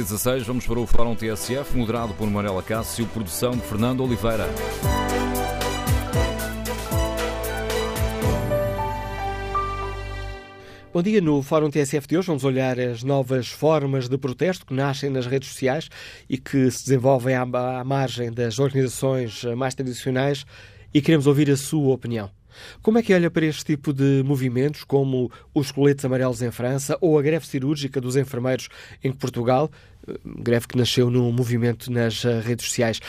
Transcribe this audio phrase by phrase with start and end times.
[0.00, 4.48] e 16, vamos para o Fórum TSF, moderado por Marela Cássio, produção de Fernando Oliveira.
[10.92, 14.72] Bom dia, no Fórum TSF de hoje vamos olhar as novas formas de protesto que
[14.72, 15.90] nascem nas redes sociais
[16.28, 17.44] e que se desenvolvem à
[17.84, 20.46] margem das organizações mais tradicionais
[20.94, 22.39] e queremos ouvir a sua opinião.
[22.82, 26.96] Como é que olha para este tipo de movimentos, como os coletes amarelos em França
[27.00, 28.68] ou a greve cirúrgica dos enfermeiros
[29.02, 29.70] em Portugal,
[30.24, 33.00] greve que nasceu num movimento nas redes sociais?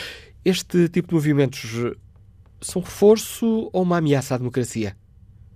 [0.44, 1.64] Este tipo de movimentos
[2.60, 4.96] são reforço ou uma ameaça à democracia?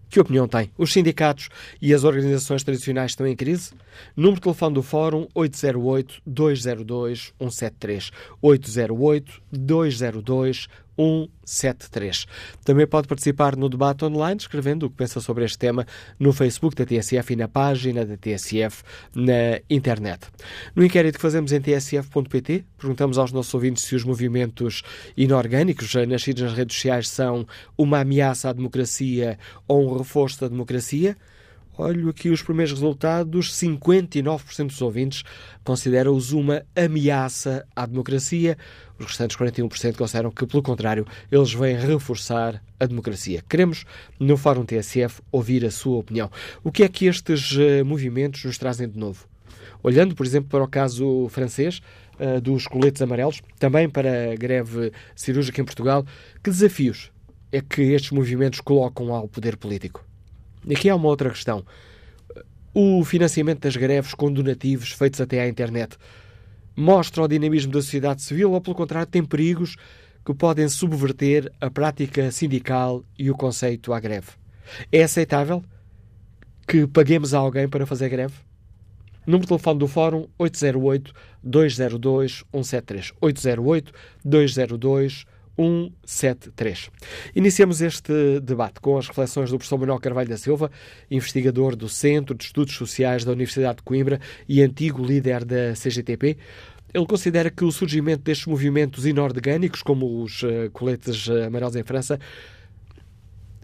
[0.07, 0.69] Que opinião tem?
[0.77, 1.49] Os sindicatos
[1.81, 3.71] e as organizações tradicionais estão em crise?
[4.15, 8.11] Número de telefone do Fórum 808-202-173.
[8.41, 10.69] 808-202-173.
[10.97, 12.25] 173.
[12.63, 15.85] Também pode participar no debate online, escrevendo o que pensa sobre este tema
[16.19, 18.83] no Facebook da TSF e na página da TSF
[19.13, 20.27] na internet.
[20.75, 24.83] No inquérito que fazemos em tsf.pt, perguntamos aos nossos ouvintes se os movimentos
[25.15, 27.47] inorgânicos nascidos nas redes sociais são
[27.77, 31.15] uma ameaça à democracia ou um reforço da democracia.
[31.77, 35.23] Olho aqui os primeiros resultados: 59% dos ouvintes
[35.63, 38.57] consideram-os uma ameaça à democracia.
[38.97, 43.43] Os restantes 41% consideram que, pelo contrário, eles vêm reforçar a democracia.
[43.47, 43.85] Queremos,
[44.19, 46.31] no Fórum TSF, ouvir a sua opinião.
[46.63, 49.27] O que é que estes uh, movimentos nos trazem de novo?
[49.83, 51.81] Olhando, por exemplo, para o caso francês
[52.19, 56.05] uh, dos coletes amarelos, também para a greve cirúrgica em Portugal,
[56.43, 57.11] que desafios
[57.51, 60.03] é que estes movimentos colocam ao poder político?
[60.69, 61.65] Aqui há uma outra questão.
[62.73, 65.97] O financiamento das greves com donativos feitos até à internet
[66.75, 69.77] mostra o dinamismo da sociedade civil ou, pelo contrário, tem perigos
[70.25, 74.31] que podem subverter a prática sindical e o conceito à greve?
[74.91, 75.63] É aceitável
[76.67, 78.33] que paguemos a alguém para fazer greve?
[79.25, 83.13] Número de telefone do Fórum 808-202-173.
[83.21, 83.93] 808-202-173.
[84.25, 85.34] 173.
[87.33, 90.69] Iniciamos este debate com as reflexões do professor Manuel Carvalho da Silva,
[91.09, 96.37] investigador do Centro de Estudos Sociais da Universidade de Coimbra e antigo líder da CGTP.
[96.93, 101.83] Ele considera que o surgimento destes movimentos inorgânicos, como os uh, coletes uh, amarelos em
[101.83, 102.19] França,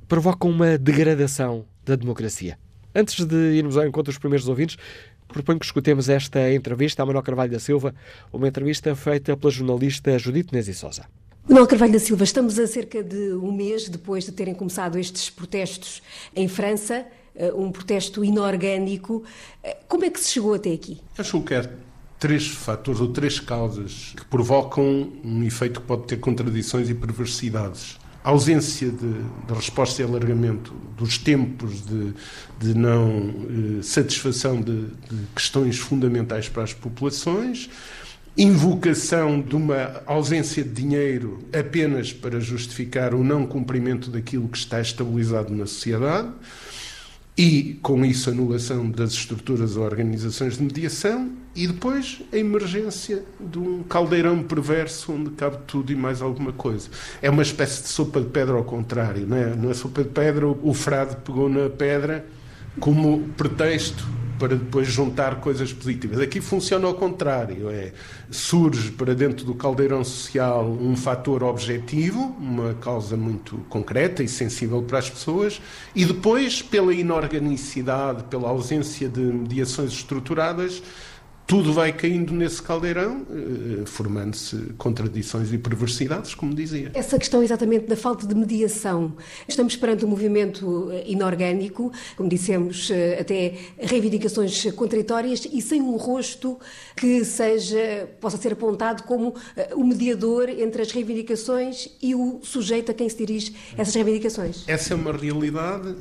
[0.07, 2.57] provocam uma degradação da democracia.
[2.93, 4.77] Antes de irmos ao encontro dos primeiros ouvintes,
[5.29, 7.95] proponho que escutemos esta entrevista a Manuel Carvalho da Silva,
[8.33, 11.05] uma entrevista feita pela jornalista Judite Nezi Sousa.
[11.51, 15.29] Manuel Carvalho da Silva, estamos a cerca de um mês depois de terem começado estes
[15.29, 16.01] protestos
[16.33, 19.21] em França, eh, um protesto inorgânico.
[19.61, 21.01] Eh, como é que se chegou até aqui?
[21.17, 21.69] Acho que há
[22.17, 27.99] três fatores ou três causas que provocam um efeito que pode ter contradições e perversidades.
[28.23, 32.13] A ausência de, de resposta e alargamento dos tempos de,
[32.59, 37.69] de não eh, satisfação de, de questões fundamentais para as populações,
[38.37, 44.79] invocação de uma ausência de dinheiro apenas para justificar o não cumprimento daquilo que está
[44.79, 46.29] estabilizado na sociedade
[47.37, 53.59] e, com isso, anulação das estruturas ou organizações de mediação e depois a emergência de
[53.59, 56.89] um caldeirão perverso onde cabe tudo e mais alguma coisa.
[57.21, 59.55] É uma espécie de sopa de pedra ao contrário, não é?
[59.55, 62.25] Na sopa de pedra o frade pegou na pedra
[62.79, 64.07] como pretexto
[64.41, 66.19] para depois juntar coisas positivas.
[66.19, 67.91] Aqui funciona ao contrário, é
[68.31, 74.81] surge para dentro do caldeirão social um fator objetivo, uma causa muito concreta e sensível
[74.81, 75.61] para as pessoas,
[75.95, 80.81] e depois pela inorganicidade, pela ausência de mediações estruturadas,
[81.47, 86.91] tudo vai caindo nesse caldeirão, eh, formando-se contradições e perversidades, como dizia.
[86.93, 89.13] Essa questão exatamente da falta de mediação.
[89.47, 95.97] Estamos perante um movimento eh, inorgânico, como dissemos, eh, até reivindicações contraditórias e sem um
[95.97, 96.57] rosto
[96.95, 99.35] que seja, possa ser apontado como
[99.75, 104.63] o mediador entre as reivindicações e o sujeito a quem se dirige essas reivindicações.
[104.67, 105.95] Essa é uma realidade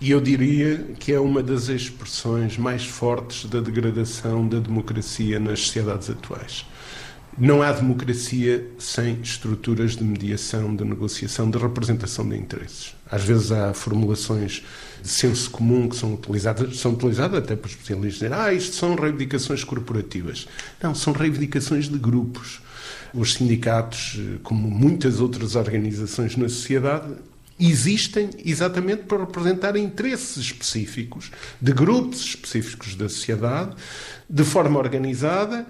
[0.00, 5.60] e eu diria que é uma das expressões mais fortes da degradação da democracia nas
[5.60, 6.64] sociedades atuais.
[7.36, 12.94] Não há democracia sem estruturas de mediação, de negociação, de representação de interesses.
[13.10, 14.64] Às vezes há formulações
[15.00, 18.94] de senso comum que são utilizadas, são utilizadas até por especialistas, dizer, ah, isto são
[18.96, 20.48] reivindicações corporativas.
[20.82, 22.60] Não, são reivindicações de grupos.
[23.14, 27.14] Os sindicatos, como muitas outras organizações na sociedade,
[27.58, 33.76] existem exatamente para representar interesses específicos de grupos específicos da sociedade,
[34.28, 35.66] de forma organizada,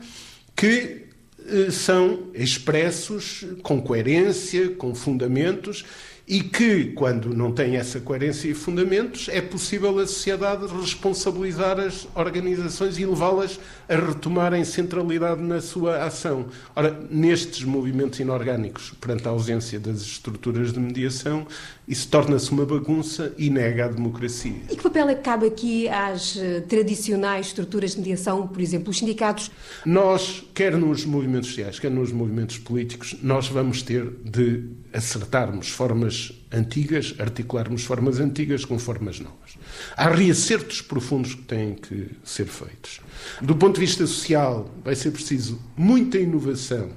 [0.55, 1.07] que
[1.47, 5.85] eh, são expressos com coerência, com fundamentos
[6.29, 12.07] e que, quando não tem essa coerência e fundamentos, é possível a sociedade responsabilizar as
[12.15, 13.59] organizações e levá-las
[13.89, 16.47] a retomarem centralidade na sua ação.
[16.77, 21.47] Ora, nestes movimentos inorgânicos, perante a ausência das estruturas de mediação,
[21.89, 24.61] isso torna-se uma bagunça e nega a democracia.
[24.71, 28.91] E que papel é que cabe aqui às eh, tradicionais estruturas de mediação, por exemplo,
[28.91, 29.51] os sindicatos?
[29.87, 36.33] Nós, quer nos movimentos sociais, quer nos movimentos políticos, nós vamos ter de acertarmos formas
[36.53, 39.59] antigas, articularmos formas antigas com formas novas.
[39.97, 43.01] Há reacertos profundos que têm que ser feitos.
[43.41, 46.91] Do ponto de vista social, vai ser preciso muita inovação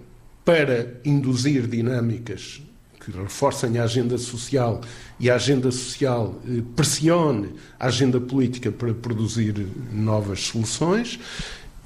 [0.43, 2.61] para induzir dinâmicas
[3.03, 4.81] que reforcem a agenda social
[5.19, 9.55] e a agenda social eh, pressione a agenda política para produzir
[9.91, 11.19] novas soluções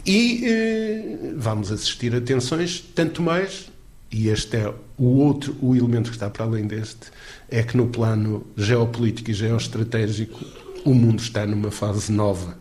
[0.06, 3.72] e eh, vamos assistir a tensões, tanto mais,
[4.16, 7.12] e este é o outro o elemento que está para além deste,
[7.50, 10.40] é que no plano geopolítico e geoestratégico
[10.86, 12.58] o mundo está numa fase nova.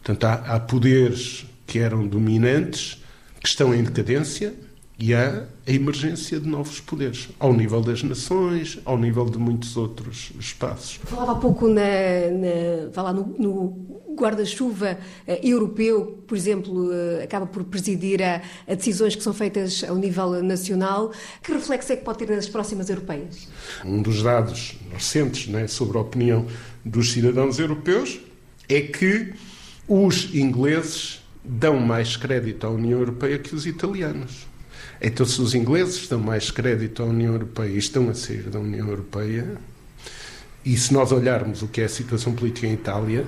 [0.00, 3.02] Portanto, há, há poderes que eram dominantes,
[3.40, 4.54] que estão em decadência,
[5.00, 9.74] e há a emergência de novos poderes, ao nível das nações, ao nível de muitos
[9.74, 11.00] outros espaços.
[11.04, 11.80] Falava há pouco na,
[12.94, 18.74] na, lá no, no guarda-chuva uh, europeu, por exemplo, uh, acaba por presidir a, a,
[18.74, 21.12] decisões que são feitas ao nível nacional.
[21.42, 23.48] Que reflexo é que pode ter nas próximas europeias?
[23.82, 26.46] Um dos dados recentes né, sobre a opinião
[26.84, 28.20] dos cidadãos europeus
[28.68, 29.32] é que
[29.88, 34.49] os ingleses dão mais crédito à União Europeia que os italianos.
[35.00, 38.58] Então, se os ingleses dão mais crédito à União Europeia e estão a sair da
[38.58, 39.56] União Europeia,
[40.64, 43.26] e se nós olharmos o que é a situação política em Itália,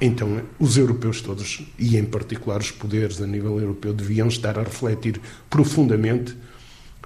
[0.00, 4.64] então os europeus todos, e em particular os poderes a nível europeu, deviam estar a
[4.64, 6.36] refletir profundamente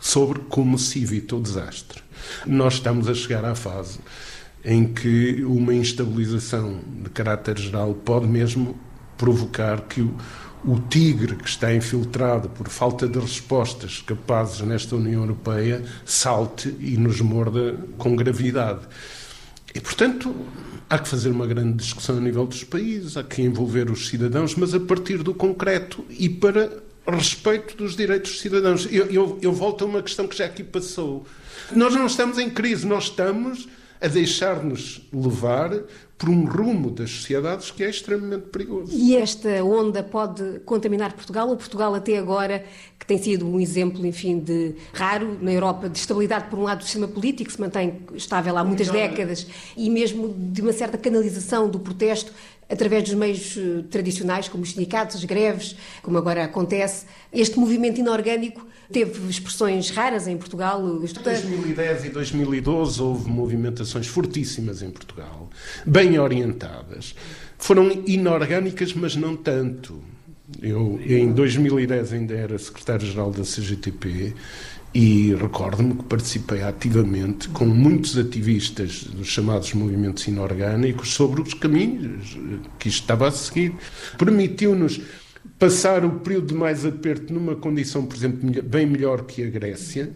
[0.01, 2.03] sobre como se evita o desastre.
[2.47, 3.99] Nós estamos a chegar à fase
[4.65, 8.79] em que uma instabilização de caráter geral pode mesmo
[9.17, 10.15] provocar que o
[10.67, 16.97] o tigre que está infiltrado por falta de respostas capazes nesta União Europeia salte e
[16.97, 18.81] nos morda com gravidade.
[19.73, 20.35] E, portanto,
[20.91, 24.57] há que fazer uma grande discussão a nível dos países, há que envolver os cidadãos,
[24.57, 28.89] mas a partir do concreto e para respeito dos direitos dos cidadãos.
[28.91, 31.25] Eu, eu, eu volto a uma questão que já aqui passou.
[31.71, 33.69] Nós não estamos em crise, nós estamos
[34.01, 35.71] a deixar-nos levar
[36.19, 38.91] por um rumo das sociedades que é extremamente perigoso.
[38.91, 42.65] E esta onda pode contaminar Portugal, ou Portugal até agora,
[42.99, 46.79] que tem sido um exemplo, enfim, de raro na Europa, de estabilidade, por um lado,
[46.79, 49.47] do sistema político, que se mantém estável há muitas décadas,
[49.77, 52.33] e mesmo de uma certa canalização do protesto
[52.69, 57.07] através dos meios eh, tradicionais, como os sindicatos, as greves, como agora acontece.
[57.33, 60.81] Este movimento inorgânico teve expressões raras em Portugal.
[60.87, 60.99] Em
[61.51, 65.49] 2010 e 2012 houve movimentações fortíssimas em Portugal,
[65.85, 67.15] bem orientadas.
[67.59, 70.03] Foram inorgânicas, mas não tanto.
[70.62, 74.35] Eu, em 2010, ainda era secretário-geral da CGTP
[74.99, 82.35] e recordo-me que participei ativamente com muitos ativistas dos chamados movimentos inorgânicos sobre os caminhos
[82.79, 83.75] que isto estava a seguir.
[84.17, 84.99] Permitiu-nos
[85.59, 90.11] passar o período de mais aperto numa condição, por exemplo, bem melhor que a Grécia,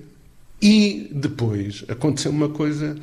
[0.62, 2.97] e depois aconteceu uma coisa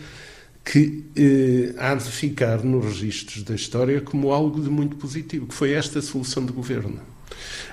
[0.66, 5.54] que eh, há de ficar nos registros da história como algo de muito positivo, que
[5.54, 7.00] foi esta solução de governo.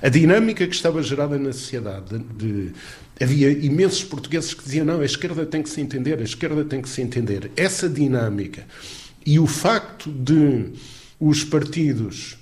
[0.03, 2.73] A dinâmica que estava gerada na sociedade de,
[3.21, 6.83] havia imensos portugueses que diziam não, a esquerda tem que se entender, a esquerda tem
[6.83, 7.51] que se entender.
[7.57, 8.67] Essa dinâmica
[9.25, 10.73] e o facto de
[11.19, 12.37] os partidos,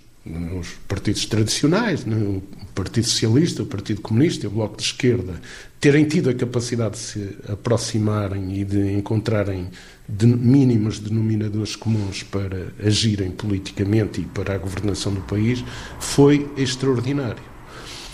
[0.58, 2.42] os partidos tradicionais, né, o
[2.74, 5.40] Partido Socialista, o Partido Comunista e o Bloco de Esquerda,
[5.78, 9.68] terem tido a capacidade de se aproximarem e de encontrarem
[10.08, 15.62] de mínimos denominadores comuns para agirem politicamente e para a governação do país,
[16.00, 17.51] foi extraordinário.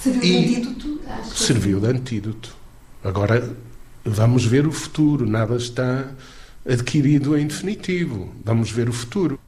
[0.01, 1.01] Serviu de antídoto?
[1.35, 2.57] Serviu de antídoto.
[3.03, 3.57] Agora
[4.05, 6.11] vamos ver o futuro, nada está
[6.69, 8.33] adquirido em definitivo.
[8.45, 9.39] Vamos ver o futuro.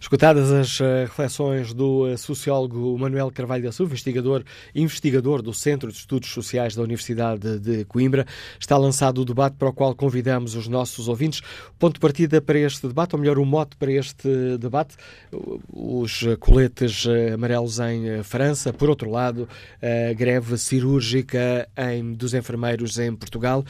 [0.00, 5.90] Escutadas as eh, reflexões do eh, sociólogo Manuel Carvalho da Silva, investigador, investigador do Centro
[5.90, 8.26] de Estudos Sociais da Universidade de Coimbra,
[8.58, 11.40] está lançado o debate para o qual convidamos os nossos ouvintes.
[11.78, 14.96] Ponto de partida para este debate, ou melhor, o mote para este debate,
[15.72, 19.48] os coletes eh, amarelos em França, por outro lado,
[19.82, 23.64] a greve cirúrgica em, dos enfermeiros em Portugal.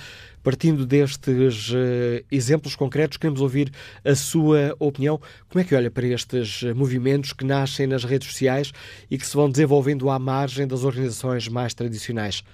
[0.46, 3.72] Partindo destes uh, exemplos concretos, queremos ouvir
[4.04, 5.20] a sua opinião.
[5.48, 8.70] Como é que olha para estes movimentos que nascem nas redes sociais
[9.10, 12.44] e que se vão desenvolvendo à margem das organizações mais tradicionais?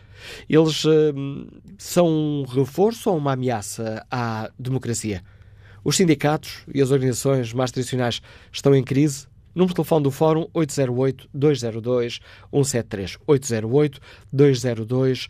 [0.48, 1.12] Eles uh,
[1.76, 5.22] são um reforço ou uma ameaça à democracia?
[5.84, 9.26] Os sindicatos e as organizações mais tradicionais estão em crise?
[9.54, 13.18] Número de telefone do Fórum 808-202-173.
[13.28, 15.28] 808-202-173.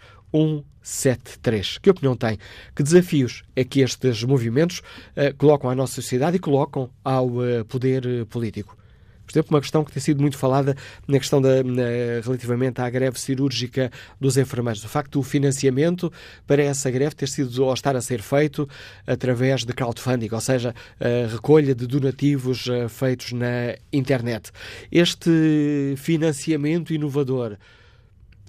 [1.80, 2.38] Que opinião tem?
[2.74, 4.80] Que desafios é que estes movimentos
[5.16, 8.76] uh, colocam à nossa sociedade e colocam ao uh, poder uh, político?
[9.24, 11.82] Por exemplo, uma questão que tem sido muito falada na questão da, na,
[12.22, 14.84] relativamente à greve cirúrgica dos enfermeiros.
[14.84, 16.12] O facto do financiamento
[16.46, 18.68] para essa greve ter sido ou estar a ser feito
[19.06, 24.50] através de crowdfunding, ou seja, a recolha de donativos feitos na internet.
[24.90, 27.56] Este financiamento inovador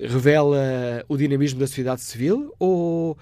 [0.07, 3.17] revela o dinamismo da sociedade civil ou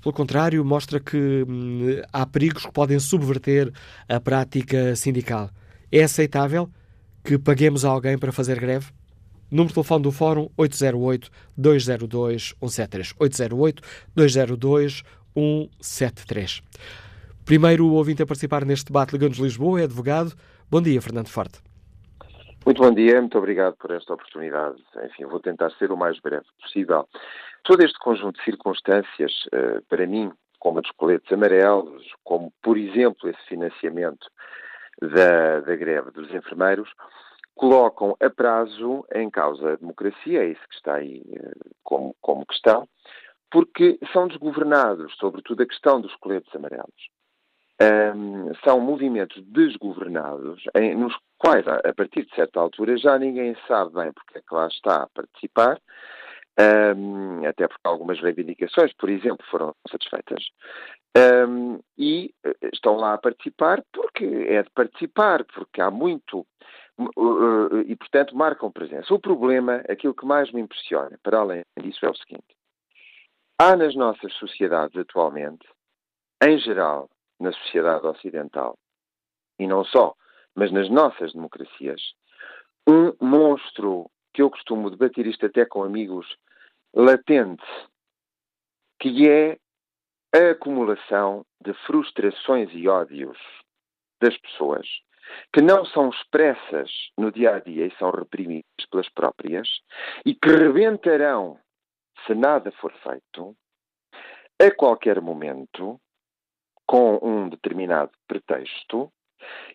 [0.00, 3.72] pelo contrário, mostra que hum, há perigos que podem subverter
[4.08, 5.50] a prática sindical.
[5.90, 6.68] É aceitável
[7.22, 8.86] que paguemos a alguém para fazer greve?
[9.50, 13.14] Número de telefone do Fórum 808-202-173.
[14.16, 16.62] 808-202-173.
[17.44, 20.32] Primeiro ouvinte a participar neste debate Ligando-nos Lisboa é advogado.
[20.70, 21.60] Bom dia, Fernando Forte.
[22.64, 24.82] Muito bom dia, muito obrigado por esta oportunidade.
[25.04, 27.06] Enfim, vou tentar ser o mais breve possível.
[27.62, 32.78] Todo este conjunto de circunstâncias, eh, para mim, como a dos coletes amarelos, como, por
[32.78, 34.26] exemplo, esse financiamento
[34.98, 36.88] da, da greve dos enfermeiros,
[37.54, 41.52] colocam a prazo em causa a democracia, é isso que está aí eh,
[41.82, 42.88] como, como questão,
[43.50, 47.10] porque são desgovernados, sobretudo a questão dos coletes amarelos.
[47.82, 53.92] Um, são movimentos desgovernados, em, nos quais, a, partir de certa altura, já ninguém sabe
[53.94, 55.80] bem porque é que lá está a participar,
[56.96, 60.44] um, até porque algumas reivindicações, por exemplo, foram satisfeitas.
[61.16, 66.46] Um, e eh, estão lá a participar porque é de participar, porque há muito.
[66.98, 69.12] Uh, e, portanto, marcam presença.
[69.12, 72.56] O problema, aquilo que mais me impressiona, para além disso, é o seguinte:
[73.58, 75.66] há nas nossas sociedades atualmente,
[76.42, 77.08] em geral,
[77.40, 78.78] na sociedade ocidental,
[79.58, 80.14] e não só,
[80.54, 82.00] mas nas nossas democracias,
[82.86, 86.36] um monstro que eu costumo debater isto até com amigos
[86.94, 87.64] latente,
[89.00, 89.58] que é
[90.34, 93.38] a acumulação de frustrações e ódios
[94.20, 94.86] das pessoas
[95.52, 99.68] que não são expressas no dia a dia e são reprimidas pelas próprias
[100.24, 101.58] e que rebentarão
[102.26, 103.56] se nada for feito
[104.60, 106.00] a qualquer momento
[106.86, 109.10] com um determinado pretexto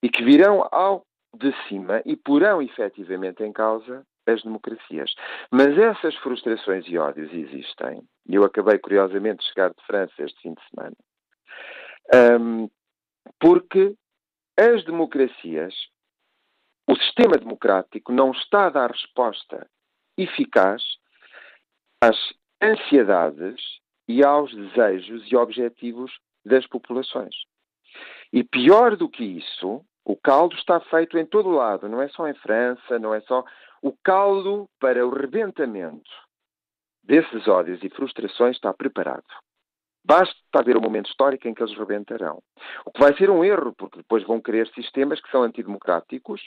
[0.02, 5.14] e que virão ao de cima e porão efetivamente em causa as democracias.
[5.52, 8.04] Mas essas frustrações e ódios existem.
[8.28, 10.96] E eu acabei, curiosamente, de chegar de França este fim de semana.
[12.42, 12.70] Um,
[13.40, 13.96] porque
[14.58, 15.74] as democracias,
[16.88, 19.68] o sistema democrático não está a dar resposta
[20.18, 20.84] eficaz
[22.02, 22.18] às
[22.62, 26.12] ansiedades e aos desejos e objetivos
[26.50, 27.36] das populações.
[28.34, 32.28] E pior do que isso, o caldo está feito em todo lado, não é só
[32.28, 33.44] em França, não é só
[33.82, 36.10] o caldo para o rebentamento
[37.04, 39.24] desses ódios e frustrações está preparado.
[40.06, 42.42] Basta haver um momento histórico em que eles rebentarão.
[42.86, 46.42] O que vai ser um erro, porque depois vão querer sistemas que são antidemocráticos,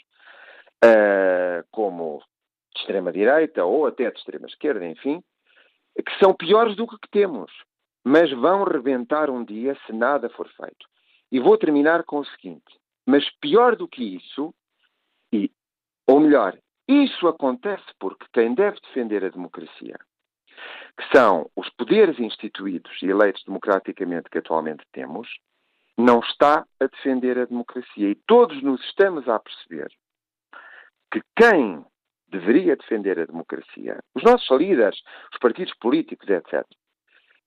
[0.85, 2.23] uh, como
[2.75, 5.23] de extrema-direita ou até de extrema-esquerda, enfim,
[5.97, 7.53] que são piores do que temos.
[8.05, 10.87] Mas vão rebentar um dia se nada for feito.
[11.31, 14.55] E vou terminar com o seguinte: mas pior do que isso,
[15.33, 15.51] e,
[16.07, 16.57] ou melhor,
[16.87, 19.99] isso acontece porque quem deve defender a democracia,
[20.97, 25.29] que são os poderes instituídos e eleitos democraticamente que atualmente temos,
[25.97, 28.11] não está a defender a democracia.
[28.11, 29.91] E todos nos estamos a perceber
[31.11, 31.85] que quem
[32.29, 36.67] deveria defender a democracia, os nossos líderes, os partidos políticos, etc.,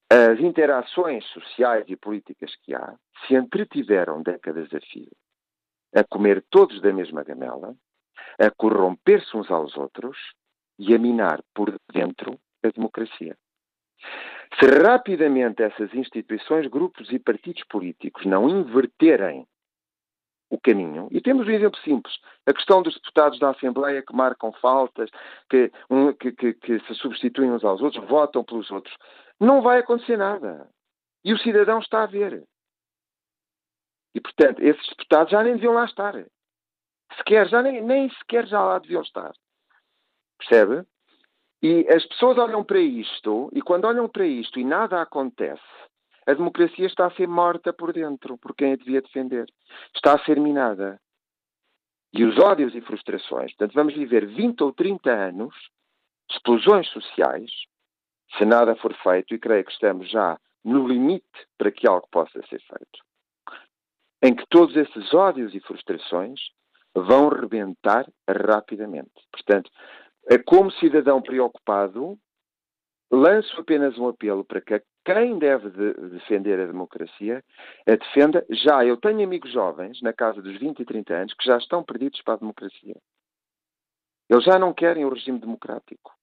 [0.10, 2.96] as interações sociais e políticas que há,
[3.26, 5.12] se entretiveram décadas a fio
[5.96, 7.74] a comer todos da mesma gamela,
[8.38, 10.18] a corromper-se uns aos outros
[10.78, 13.38] e a minar por dentro a democracia.
[14.60, 19.48] Se rapidamente essas instituições, grupos e partidos políticos não inverterem
[20.50, 22.14] o caminho, e temos um exemplo simples,
[22.46, 25.10] a questão dos deputados da Assembleia que marcam faltas,
[25.50, 28.96] que, um, que, que, que se substituem uns aos outros, votam pelos outros,
[29.40, 30.70] não vai acontecer nada.
[31.24, 32.44] E o cidadão está a ver.
[34.14, 36.14] E, portanto, esses deputados já nem deviam lá estar.
[37.18, 39.34] Sequer, já nem, nem sequer já lá deviam estar.
[40.38, 40.88] Percebe?
[41.62, 45.64] E as pessoas olham para isto, e quando olham para isto e nada acontece,
[46.28, 49.48] a democracia está a ser morta por dentro, por quem a devia defender.
[49.96, 51.00] Está a ser minada.
[52.14, 53.52] E os ódios e frustrações.
[53.54, 55.56] Portanto, vamos viver 20 ou 30 anos
[56.30, 57.52] de explosões sociais,
[58.38, 62.42] se nada for feito, e creio que estamos já no limite para que algo possa
[62.48, 63.06] ser feito.
[64.24, 66.40] em que todos esses ódios e frustrações
[66.96, 69.12] vão rebentar rapidamente.
[69.32, 69.70] Portanto,
[70.28, 72.18] é como cidadão preocupado,
[73.12, 77.44] lanço apenas um apelo para que quem deve de defender a democracia
[77.88, 78.84] a defenda já.
[78.84, 82.22] Eu tenho amigos jovens, na casa dos 20 e 30 anos, que já estão perdidos
[82.24, 82.96] para a democracia.
[84.28, 86.15] Eles já não querem o regime democrático.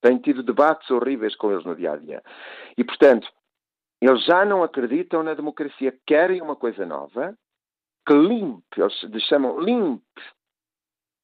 [0.00, 2.22] Tenho tido debates horríveis com eles no dia a dia.
[2.76, 3.28] E, portanto,
[4.00, 5.96] eles já não acreditam na democracia.
[6.06, 7.36] Querem uma coisa nova
[8.06, 10.22] que limpe, eles chamam limpe,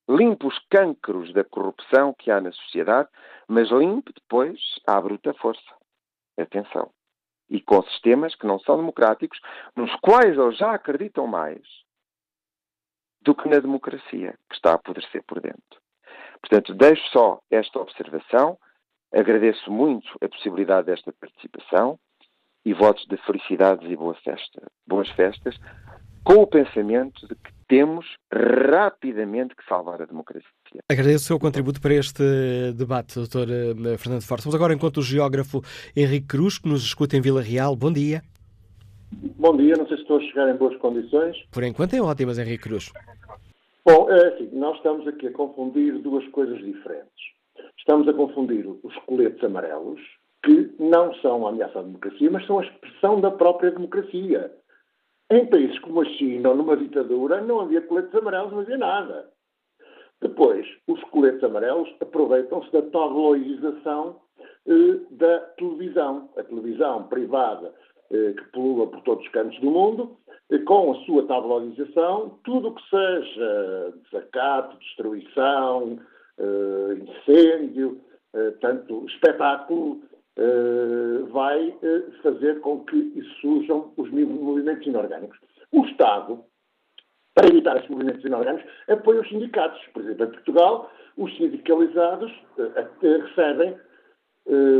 [0.09, 3.09] limpe os cancros da corrupção que há na sociedade,
[3.49, 5.75] mas limpe depois à bruta força.
[6.39, 6.91] Atenção.
[7.49, 9.41] E com sistemas que não são democráticos,
[9.75, 11.63] nos quais eles já acreditam mais
[13.23, 15.81] do que na democracia, que está a apodrecer por dentro.
[16.41, 18.59] Portanto, deixo só esta observação,
[19.13, 21.99] agradeço muito a possibilidade desta participação
[22.65, 25.57] e votos de felicidades e boa festa, boas festas,
[26.25, 30.51] com o pensamento de que temos rapidamente que salvar a democracia.
[30.91, 32.23] Agradeço o seu contributo para este
[32.77, 33.49] debate, Dr.
[33.49, 34.45] Eh, Fernando Fortes.
[34.45, 35.63] Vamos agora enquanto o geógrafo
[35.97, 37.77] Henrique Cruz, que nos escuta em Vila Real.
[37.77, 38.23] Bom dia.
[39.39, 41.37] Bom dia, não sei se estou a chegar em boas condições.
[41.53, 42.93] Por enquanto é ótimas, Henrique Cruz.
[43.85, 47.36] Bom, é assim, nós estamos aqui a confundir duas coisas diferentes.
[47.87, 50.01] Estamos a confundir os coletes amarelos,
[50.43, 54.53] que não são a ameaça à democracia, mas são a expressão da própria democracia.
[55.31, 59.31] Em países como a China ou numa ditadura, não havia coletes amarelos, não havia nada.
[60.21, 64.17] Depois, os coletes amarelos aproveitam-se da tabloidização
[64.67, 66.29] eh, da televisão.
[66.37, 67.73] A televisão privada
[68.11, 70.17] eh, que pulula por todos os cantos do mundo
[70.65, 76.01] com a sua tabloidização, tudo o que seja desacato, destruição,
[76.97, 78.01] incêndio,
[78.35, 80.03] uh, tanto espetáculo,
[80.39, 81.75] uh, vai
[82.23, 85.39] fazer com que surjam os movimentos inorgânicos.
[85.73, 86.45] O Estado,
[87.35, 89.81] para evitar esses movimentos inorgânicos, apoia os sindicatos.
[89.93, 92.33] Por exemplo, em Portugal, os sindicalizados
[93.01, 93.81] recebem eh,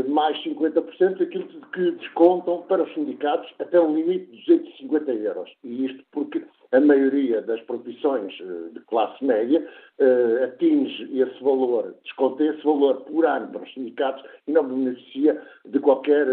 [0.07, 5.51] mais 50% daquilo que descontam para os sindicatos até um limite de 250 euros.
[5.63, 9.65] E isto porque a maioria das profissões eh, de classe média
[9.99, 15.41] uh, atinge esse valor, desconta esse valor por ano para os sindicatos e não beneficia
[15.65, 16.27] de qualquer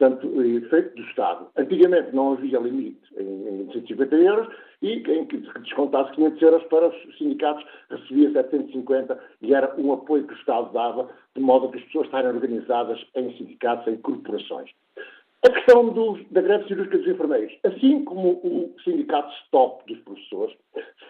[0.00, 1.48] portanto, efeito do Estado.
[1.56, 4.48] Antigamente não havia limite em, em 250 euros
[4.80, 5.26] e quem
[5.60, 10.72] descontasse 500 euros para os sindicatos recebia 750 e era um apoio que o Estado
[10.72, 14.70] dava de modo a que as pessoas estarem organizadas em sindicatos, em corporações.
[15.46, 20.56] A questão do, da greve cirúrgica dos enfermeiros, assim como o sindicato STOP dos professores,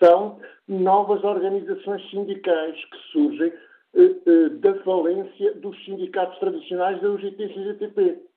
[0.02, 3.52] são novas organizações sindicais que surgem
[3.94, 8.29] eh, eh, da falência dos sindicatos tradicionais da UGT e CGTP.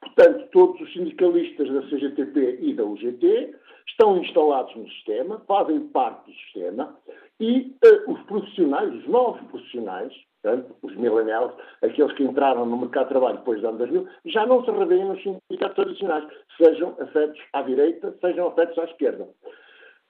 [0.00, 3.54] Portanto, todos os sindicalistas da CGTP e da UGT
[3.88, 6.96] estão instalados no sistema, fazem parte do sistema
[7.40, 13.04] e uh, os profissionais, os novos profissionais, portanto, os millennials, aqueles que entraram no mercado
[13.04, 16.24] de trabalho depois do ano 2000, já não se revêem nos sindicatos tradicionais,
[16.56, 19.28] sejam afetos à direita, sejam afetos à esquerda.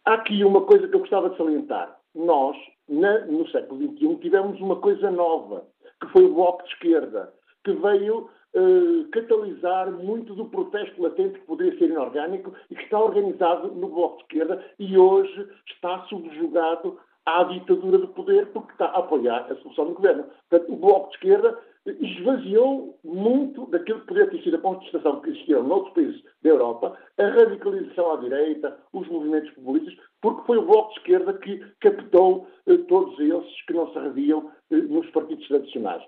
[0.05, 1.99] Há aqui uma coisa que eu gostava de salientar.
[2.15, 2.57] Nós,
[2.89, 5.67] na, no século XXI, tivemos uma coisa nova,
[6.01, 7.33] que foi o Bloco de Esquerda,
[7.65, 13.01] que veio uh, catalisar muito do protesto latente que poderia ser inorgânico e que está
[13.01, 18.87] organizado no Bloco de Esquerda e hoje está subjugado à ditadura do poder porque está
[18.87, 20.25] a apoiar a solução do governo.
[20.49, 21.59] Portanto, o Bloco de Esquerda
[22.01, 26.97] esvaziou muito daquilo que poderia ter sido a contestação que existiram noutros países da Europa,
[27.17, 32.47] a radicalização à direita, os movimentos populistas, porque foi o Bloco de Esquerda que captou
[32.67, 36.03] eh, todos esses que não se reviam eh, nos partidos tradicionais.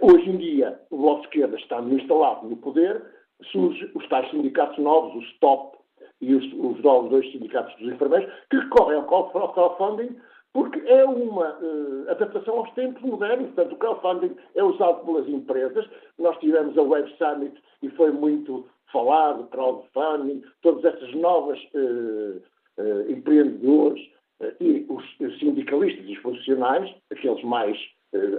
[0.00, 3.02] Hoje em dia, o Bloco de Esquerda está instalado no poder,
[3.52, 5.76] surgem os tais sindicatos novos, os STOP
[6.20, 10.16] e os, os novos dois sindicatos dos enfermeiros, que recorrem ao crowdfunding
[10.56, 13.48] porque é uma uh, adaptação aos tempos modernos.
[13.48, 15.86] Portanto, o crowdfunding é usado pelas empresas.
[16.18, 22.40] Nós tivemos a Web Summit e foi muito falado, crowdfunding, todas essas novas uh,
[22.78, 24.02] uh, empreendedores
[24.58, 27.78] e os, os, sindicalistas e os funcionais, aqueles mais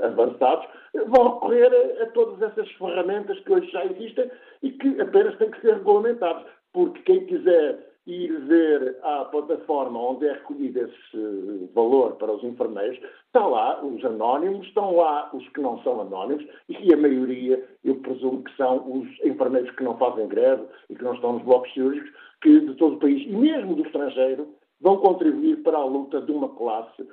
[0.03, 0.67] avançados,
[1.07, 4.29] vão recorrer a, a, todas essas ferramentas que hoje já existem
[4.63, 6.43] e que apenas têm que ser regulamentadas.
[6.73, 12.97] Porque quem quiser ir ver a plataforma onde é recolhido esse valor para os enfermeiros,
[13.25, 17.95] está lá os anónimos, estão lá os que não são anónimos, e a maioria, eu
[17.95, 21.73] presumo que são os enfermeiros que não fazem greve e que não estão nos blocos
[21.73, 22.09] cirúrgicos,
[22.41, 24.47] que de todo o país, e mesmo do estrangeiro,
[24.79, 27.05] vão contribuir para a luta de uma classe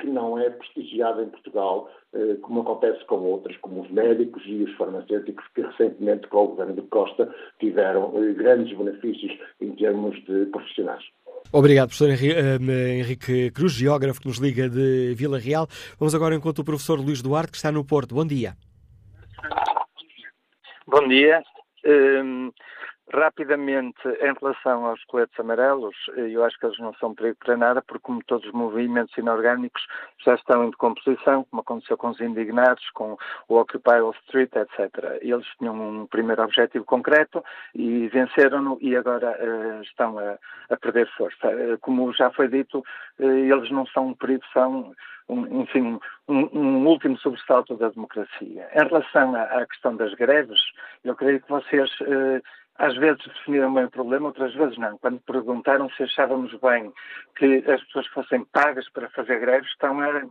[0.00, 1.90] que não é prestigiada em Portugal,
[2.42, 6.74] como acontece com outras, como os médicos e os farmacêuticos, que recentemente, com o governo
[6.74, 11.04] de Costa, tiveram grandes benefícios em termos de profissionais.
[11.52, 15.66] Obrigado, professor Henrique Cruz, geógrafo que nos liga de Vila Real.
[15.98, 18.14] Vamos agora encontro o professor Luís Duarte, que está no Porto.
[18.14, 18.54] Bom dia.
[20.86, 21.42] Bom dia.
[21.84, 22.50] Um,
[23.12, 27.82] rapidamente, em relação aos coletes amarelos, eu acho que eles não são perigo para nada,
[27.82, 29.86] porque como todos os movimentos inorgânicos
[30.24, 33.16] já estão em decomposição, como aconteceu com os indignados, com
[33.48, 35.18] o Occupy Wall Street, etc.
[35.20, 40.36] Eles tinham um primeiro objetivo concreto e venceram-no e agora uh, estão a,
[40.70, 41.48] a, perder força.
[41.48, 42.84] Uh, como já foi dito,
[43.18, 44.92] uh, eles não são um perigo, são
[45.28, 48.68] um, enfim, um, um, último sobressalto da democracia.
[48.72, 50.60] Em relação à, à, questão das greves,
[51.04, 52.40] eu creio que vocês eh,
[52.78, 54.98] às vezes definiram bem o problema, outras vezes não.
[54.98, 56.92] Quando perguntaram se achávamos bem
[57.36, 60.22] que as pessoas fossem pagas para fazer greves, estão a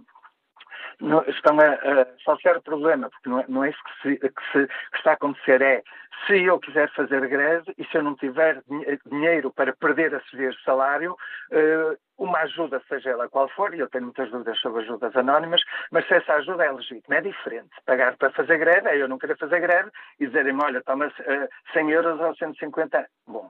[1.00, 4.18] não, estão a, a falsear o problema, porque não é, não é isso que, se,
[4.18, 5.84] que, se, que, está a acontecer, é
[6.26, 8.62] se eu quiser fazer greve e se eu não tiver
[9.06, 11.14] dinheiro para perder a subir salário,
[11.52, 15.62] uh, uma ajuda, seja ela qual for, e eu tenho muitas dúvidas sobre ajudas anónimas,
[15.92, 17.70] mas se essa ajuda é legítima, é diferente.
[17.86, 21.74] Pagar para fazer greve é eu não querer fazer greve e dizerem-me, olha, toma uh,
[21.74, 23.06] 100 euros ou 150.
[23.28, 23.50] Bom,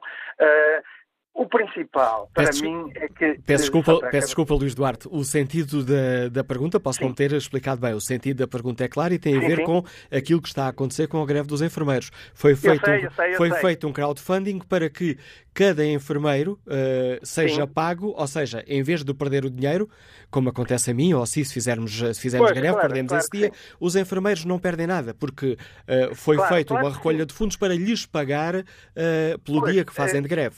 [1.36, 3.38] o principal, para peço, mim, é que.
[3.46, 5.10] Peço desculpa, peço desculpa, Luís Duarte.
[5.12, 7.06] O sentido da, da pergunta, posso sim.
[7.06, 7.94] não ter explicado bem.
[7.94, 9.64] O sentido da pergunta é claro e tem a ver sim, sim.
[9.66, 12.10] com aquilo que está a acontecer com a greve dos enfermeiros.
[12.34, 15.18] Foi feito, sei, um, sei, foi feito um crowdfunding para que
[15.54, 19.90] cada enfermeiro uh, seja pago, ou seja, em vez de perder o dinheiro,
[20.32, 23.32] como acontece a mim, ou se fizermos, se fizermos pois, greve, claro, perdemos claro esse
[23.32, 27.58] dia, os enfermeiros não perdem nada, porque uh, foi claro, feita uma recolha de fundos
[27.58, 28.64] para lhes pagar uh,
[29.44, 30.56] pelo pois, dia que fazem de greve.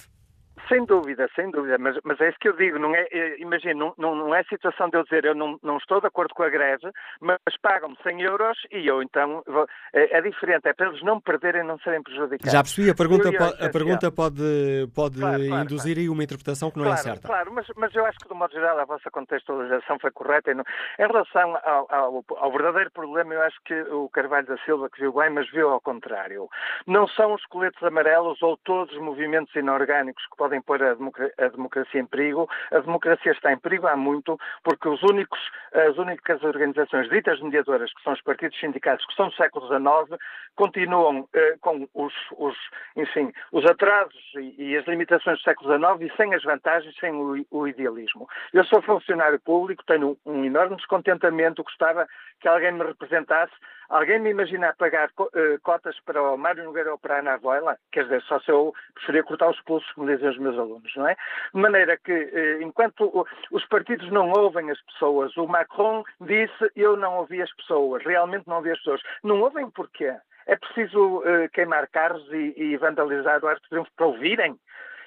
[0.68, 3.74] Sem dúvida, sem dúvida, mas, mas é isso que eu digo, não é, é imagina,
[3.74, 6.44] não, não, não é situação de eu dizer eu não, não estou de acordo com
[6.44, 10.88] a greve, mas pagam-me 100 euros e eu então, vou, é, é, diferente, é para
[10.88, 12.52] eles não perderem, não serem prejudicados.
[12.52, 16.00] Já percebi, a pergunta, po, a pergunta pode, pode claro, claro, induzir claro.
[16.00, 17.28] aí uma interpretação que não é certa.
[17.28, 20.54] Claro, mas, mas eu acho que de modo geral a vossa contextualização foi correta.
[20.54, 20.64] Não,
[21.00, 25.00] em relação ao, ao, ao verdadeiro problema, eu acho que o Carvalho da Silva que
[25.00, 26.50] viu bem, mas viu ao contrário.
[26.86, 31.28] Não são os coletes amarelos ou todos os movimentos inorgânicos que podem pôr a democracia
[31.38, 32.50] a democracia em perigo.
[32.72, 35.40] A democracia está em perigo há muito, porque os únicos,
[35.74, 40.20] as únicas organizações ditas mediadoras, que são os partidos sindicatos, que são do século XIX,
[40.56, 42.56] continuam eh, com os, os,
[42.96, 47.14] enfim, os atrasos e, e, as limitações do século XIX e sem as vantagens, sem
[47.14, 48.28] o, o idealismo.
[48.54, 52.08] Eu sou funcionário público, tenho um enorme descontentamento, gostava
[52.40, 53.54] que alguém me representasse
[53.90, 57.78] Alguém me imagina pagar uh, cotas para o Mário Nogueira ou para a Ana Voila?
[57.92, 61.08] Quer dizer, só se eu preferia cortar os pulsos, como dizem os meus alunos, não
[61.08, 61.16] é?
[61.54, 66.98] De maneira que, uh, enquanto os partidos não ouvem as pessoas, o Macron disse eu
[66.98, 69.02] não ouvi as pessoas, realmente não ouvi as pessoas.
[69.24, 70.14] Não ouvem porquê?
[70.48, 74.58] É preciso uh, queimar carros e, e vandalizar o Arco de Triunfo para ouvirem?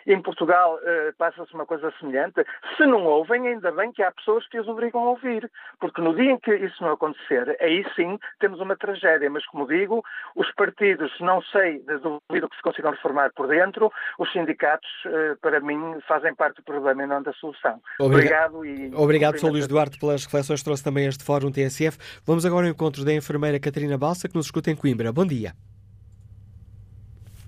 [0.07, 2.45] Em Portugal uh, passa-se uma coisa semelhante.
[2.77, 6.15] Se não ouvem, ainda bem que há pessoas que os obrigam a ouvir, porque no
[6.15, 9.31] dia em que isso não acontecer, aí sim temos uma tragédia.
[9.31, 10.03] Mas, como digo,
[10.35, 15.61] os partidos, não sei, duvido que se consigam reformar por dentro, os sindicatos, uh, para
[15.61, 17.81] mim, fazem parte do problema e não da solução.
[17.99, 18.95] Obrigado, Obrigado e.
[18.95, 19.51] Obrigado, Sr.
[19.51, 21.99] Luís Duarte, pelas reflexões que trouxe também este Fórum TSF.
[22.25, 25.13] Vamos agora ao encontro da enfermeira Catarina Balsa, que nos escuta em Coimbra.
[25.13, 25.53] Bom dia.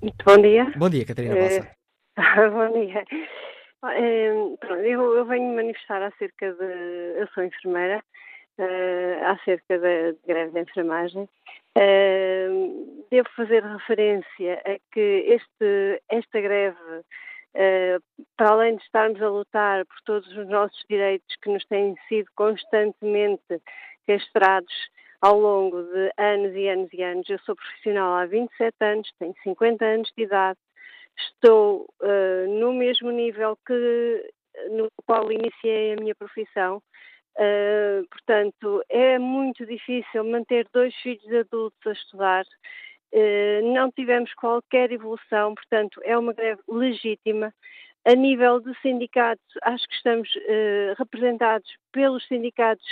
[0.01, 0.73] Muito bom dia.
[0.77, 1.82] Bom dia, Catarina Balsa.
[2.17, 3.05] Eh, Bom dia.
[4.85, 6.65] Eu, eu, venho manifestar acerca de.
[7.19, 8.03] Eu sou enfermeira,
[8.59, 11.29] uh, acerca da greve de enfermagem.
[11.77, 19.29] Uh, devo fazer referência a que este, esta greve, uh, para além de estarmos a
[19.29, 23.61] lutar por todos os nossos direitos que nos têm sido constantemente
[24.07, 24.75] castrados
[25.23, 29.35] ao longo de anos e anos e anos, eu sou profissional há 27 anos, tenho
[29.43, 30.59] 50 anos de idade
[31.19, 34.33] estou uh, no mesmo nível que
[34.71, 36.83] no qual iniciei a minha profissão.
[37.37, 42.45] Uh, portanto, é muito difícil manter dois filhos adultos a estudar.
[43.13, 47.53] Uh, não tivemos qualquer evolução, portanto, é uma greve legítima.
[48.05, 50.29] A nível de sindicatos, acho que estamos
[50.99, 52.85] representados pelos sindicatos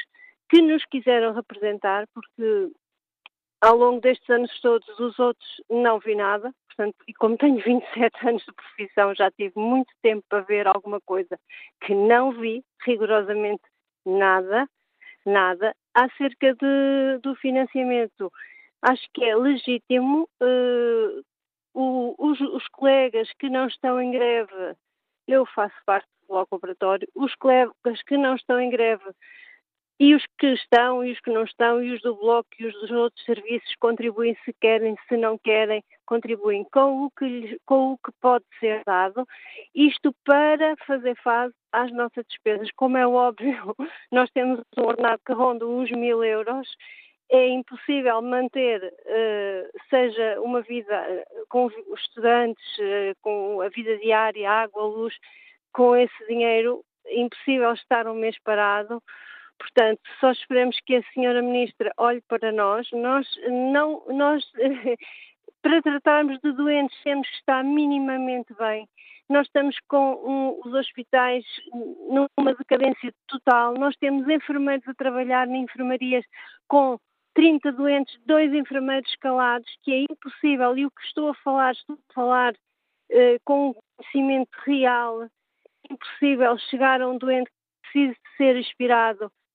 [0.49, 2.71] que nos quiseram representar, porque
[3.61, 8.29] ao longo destes anos todos, os outros não vi nada, portanto, e como tenho 27
[8.29, 11.39] anos de profissão, já tive muito tempo para ver alguma coisa
[11.83, 13.63] que não vi, rigorosamente
[14.07, 14.67] nada,
[15.27, 18.33] nada, acerca de, do financiamento.
[18.83, 21.23] Acho que é legítimo uh,
[21.75, 24.75] o, os, os colegas que não estão em greve,
[25.29, 29.05] eu faço parte do bloco operatório, os colegas que não estão em greve
[30.01, 32.73] e os que estão e os que não estão, e os do Bloco e os
[32.81, 37.99] dos outros serviços contribuem se querem, se não querem, contribuem com o que, com o
[37.99, 39.29] que pode ser dado,
[39.75, 42.71] isto para fazer face às nossas despesas.
[42.77, 43.77] Como é óbvio,
[44.11, 46.67] nós temos um ordenado que ronda os mil euros,
[47.31, 53.99] é impossível manter, uh, seja uma vida eh, com os estudantes, uh, com a vida
[53.99, 55.15] diária, água, luz,
[55.73, 59.01] com esse dinheiro, impossível estar um mês parado.
[59.61, 62.89] Portanto, só esperamos que a senhora ministra olhe para nós.
[62.93, 64.43] Nós não, nós
[65.63, 68.89] para tratarmos de doentes temos que estar minimamente bem.
[69.29, 71.45] Nós estamos com um, os hospitais
[72.09, 73.75] numa decadência total.
[73.75, 76.25] Nós temos enfermeiros a trabalhar em enfermarias
[76.67, 76.99] com
[77.35, 80.77] 30 doentes, dois enfermeiros calados, que é impossível.
[80.77, 85.25] E o que estou a falar, estou a falar uh, com conhecimento real.
[85.25, 85.29] É
[85.93, 88.57] impossível chegar a um doente que precise de ser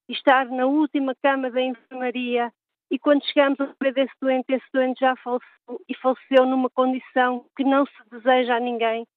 [0.10, 2.52] expirado estar na última cama da enfermaria
[2.92, 7.46] e quando chegamos ao pé desse doente, esse doente já faleceu e faleceu numa condição
[7.56, 9.08] que não se deseja a ninguém,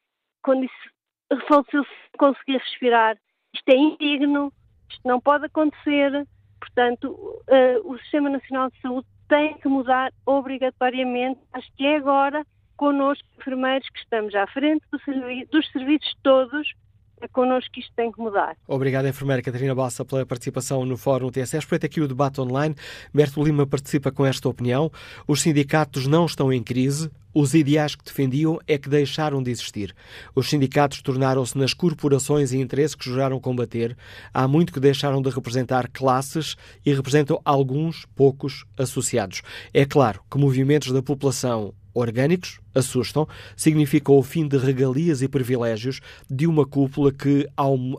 [1.46, 3.18] faleceu sem conseguir respirar.
[3.55, 4.53] Isto é indigno,
[4.90, 6.27] isto não pode acontecer,
[6.59, 12.46] portanto, uh, o Sistema Nacional de Saúde tem que mudar obrigatoriamente, acho que é agora,
[12.77, 16.72] connosco, enfermeiros, que estamos à frente do servi dos serviços todos,
[17.20, 18.57] é connosco que isto tem que mudar.
[18.66, 21.59] Obrigado, enfermeira Catarina Bassa, pela participação no Fórum TSS.
[21.59, 22.74] Aproveito aqui o debate online.
[23.12, 24.90] Berto Lima participa com esta opinião.
[25.26, 27.11] Os sindicatos não estão em crise.
[27.35, 29.94] Os ideais que defendiam é que deixaram de existir.
[30.35, 33.96] Os sindicatos tornaram-se nas corporações e interesses que juraram combater.
[34.33, 39.42] Há muito que deixaram de representar classes e representam alguns, poucos, associados.
[39.72, 46.01] É claro que movimentos da população orgânicos assustam, significam o fim de regalias e privilégios
[46.31, 47.48] de uma cúpula que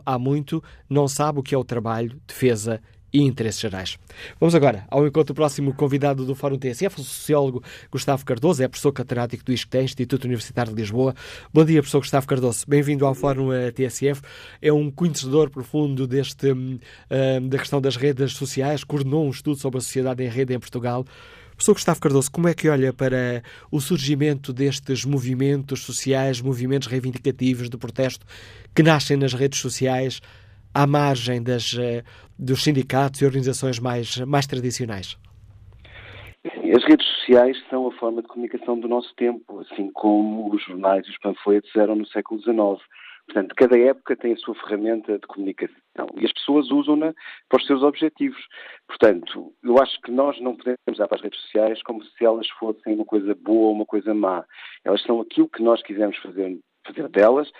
[0.06, 2.80] há muito não sabe o que é o trabalho, defesa
[3.12, 3.98] e interesses gerais.
[4.38, 8.92] Vamos agora ao encontro próximo convidado do Fórum TSF, o sociólogo Gustavo Cardoso, é professor
[8.92, 11.14] catedrático do ISCTE, Instituto Universitário de Lisboa.
[11.52, 12.64] Bom dia, professor Gustavo Cardoso.
[12.68, 14.22] Bem-vindo ao Fórum eh, TSF.
[14.62, 19.78] É um conhecedor profundo deste, uh, da questão das redes sociais, coordenou um estudo sobre
[19.78, 21.04] a sociedade em rede em Portugal.
[21.60, 27.68] Professor Gustavo Cardoso, como é que olha para o surgimento destes movimentos sociais, movimentos reivindicativos
[27.68, 28.24] de protesto
[28.74, 30.22] que nascem nas redes sociais
[30.74, 32.02] à margem das, eh,
[32.38, 35.18] dos sindicatos e organizações mais, mais tradicionais?
[36.74, 41.06] As redes sociais são a forma de comunicação do nosso tempo, assim como os jornais
[41.06, 42.82] e os panfletos eram no século XIX.
[43.26, 45.76] Portanto, cada época tem a sua ferramenta de comunicação
[46.16, 47.12] e as pessoas usam-na
[47.48, 48.40] para os seus objetivos.
[48.86, 52.48] Portanto, eu acho que nós não podemos olhar para as redes sociais como se elas
[52.50, 54.44] fossem uma coisa boa ou uma coisa má.
[54.84, 57.50] Elas são aquilo que nós quisermos fazer, fazer delas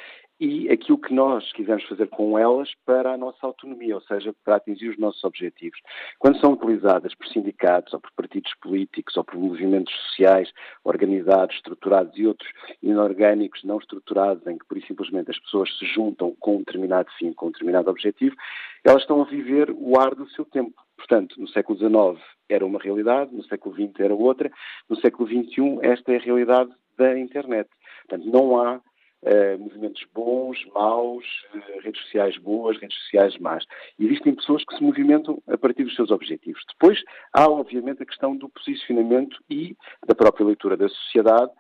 [0.41, 4.57] e aquilo que nós quisermos fazer com elas para a nossa autonomia, ou seja, para
[4.57, 5.79] atingir os nossos objetivos.
[6.19, 10.51] Quando são utilizadas por sindicatos ou por partidos políticos ou por movimentos sociais
[10.83, 12.51] organizados, estruturados e outros
[12.83, 17.35] inorgânicos não estruturados, em que por simplesmente as pessoas se juntam com um determinado fim,
[17.35, 18.35] com um determinado objetivo,
[18.83, 20.75] elas estão a viver o ar do seu tempo.
[20.97, 24.51] Portanto, no século XIX era uma realidade, no século XX era outra,
[24.89, 27.69] no século XXI esta é a realidade da internet.
[28.07, 28.81] Portanto, não há
[29.23, 33.67] Uh, movimentos bons, maus, uh, redes sociais boas, redes sociais más.
[33.99, 36.65] Existem pessoas que se movimentam a partir dos seus objetivos.
[36.69, 36.99] Depois
[37.35, 41.53] há, obviamente, a questão do posicionamento e da própria leitura da sociedade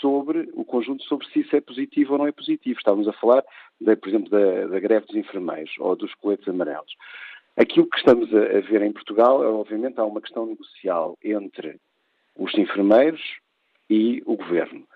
[0.00, 2.78] sobre o conjunto sobre se isso é positivo ou não é positivo.
[2.78, 3.42] Estávamos a falar,
[3.80, 6.94] de, por exemplo, da, da, greve dos enfermeiros ou dos coletes amarelos.
[7.56, 11.78] Aquilo que estamos a, a ver em Portugal é, obviamente, há uma questão negocial entre
[12.36, 13.22] os enfermeiros
[13.88, 14.86] e o governo.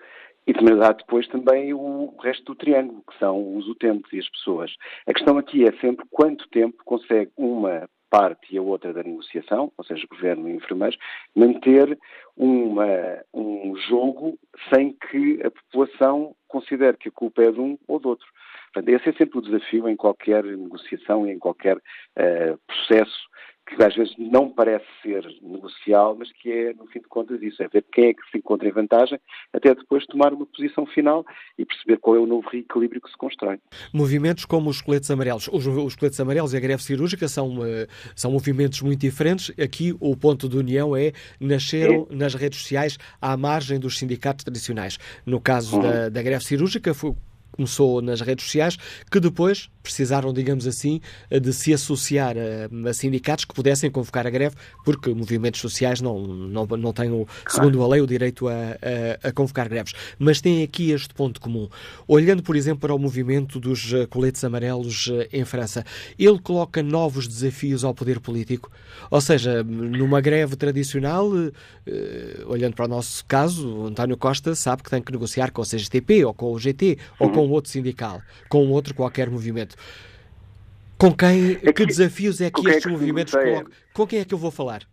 [0.47, 4.29] E também há depois também o resto do triângulo, que são os utentes e as
[4.29, 4.73] pessoas.
[5.07, 9.71] A questão aqui é sempre quanto tempo consegue uma parte e a outra da negociação,
[9.77, 10.97] ou seja, governo e enfermeiros,
[11.33, 11.97] manter
[12.35, 14.37] uma, um jogo
[14.71, 18.27] sem que a população considere que a culpa é de um ou do outro.
[18.73, 23.31] Portanto, esse é sempre o desafio em qualquer negociação e em qualquer uh, processo
[23.75, 27.63] que às vezes não parece ser negocial, mas que é, no fim de contas, isso,
[27.63, 29.19] é ver quem é que se encontra em vantagem,
[29.53, 31.25] até depois tomar uma posição final
[31.57, 33.59] e perceber qual é o novo reequilíbrio que se constrói.
[33.93, 35.47] Movimentos como os coletes amarelos.
[35.51, 39.51] Os, os coletes amarelos e a greve cirúrgica são, uh, são movimentos muito diferentes.
[39.59, 42.15] Aqui o ponto de união é nasceram é.
[42.15, 44.97] nas redes sociais à margem dos sindicatos tradicionais.
[45.25, 45.83] No caso uhum.
[45.83, 47.15] da, da greve cirúrgica, foi,
[47.51, 48.77] começou nas redes sociais,
[49.09, 54.29] que depois precisaram, digamos assim, de se associar a, a, sindicatos que pudessem convocar a
[54.29, 58.53] greve, porque movimentos sociais não, não, não têm, o, segundo a lei, o direito a,
[58.53, 59.93] a, a, convocar greves.
[60.19, 61.67] Mas têm aqui este ponto comum.
[62.07, 65.85] Olhando, por exemplo, para o movimento dos eh, coletes amarelos eh, em França,
[66.17, 68.71] ele coloca novos desafios ao poder político.
[69.09, 71.29] Ou seja, numa greve tradicional,
[71.85, 75.65] eh, olhando para o nosso caso, António Costa sabe que tem que negociar com o
[75.65, 77.33] CGTP, ou com o GT, ou uhum.
[77.41, 79.75] Com outro sindical, com outro qualquer movimento.
[80.97, 83.71] Com quem, é que, que, desafios é que estes é que movimentos colocam?
[83.93, 84.83] Com quem é que eu vou falar?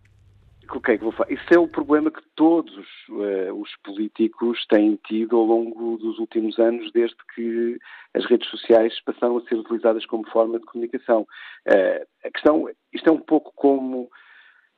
[0.67, 1.31] Com quem é que vou falar?
[1.31, 2.75] Isso é o problema que todos
[3.11, 7.79] uh, os políticos têm tido ao longo dos últimos anos, desde que
[8.15, 11.27] as redes sociais passaram a ser utilizadas como forma de comunicação.
[11.67, 14.11] Uh, a questão, isto é um pouco como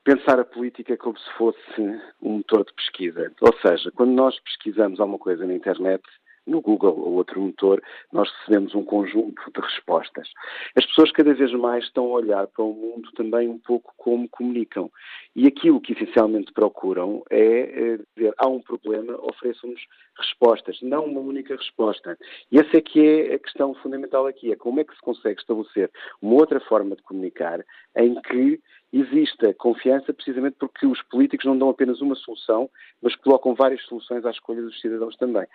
[0.02, 1.80] pensar a política como se fosse
[2.20, 3.32] um motor de pesquisa.
[3.40, 6.02] Ou seja, quando nós pesquisamos alguma coisa na internet,
[6.46, 10.28] no Google ou outro motor, nós recebemos um conjunto de respostas.
[10.76, 14.28] As pessoas cada vez mais estão a olhar para o mundo também um pouco como
[14.28, 14.90] comunicam.
[15.34, 19.80] E aquilo que essencialmente procuram é, é dizer, há um problema, ofereçam-nos
[20.16, 22.18] respostas, não uma única resposta.
[22.50, 25.40] E essa é que é a questão fundamental aqui, é como é que se consegue
[25.40, 27.64] estabelecer uma outra forma de comunicar
[27.96, 28.60] em que
[28.92, 32.68] exista confiança precisamente porque os políticos não dão apenas uma solução,
[33.00, 35.46] mas colocam várias soluções à escolha dos cidadãos também.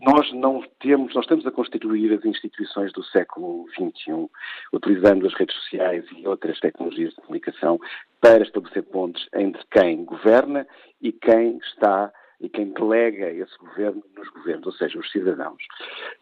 [0.00, 4.28] Nós não temos, nós estamos a constituir as instituições do século XXI,
[4.72, 7.80] utilizando as redes sociais e outras tecnologias de comunicação
[8.20, 10.66] para estabelecer pontes entre quem governa
[11.02, 15.62] e quem está e quem delega esse governo nos governos, ou seja, os cidadãos.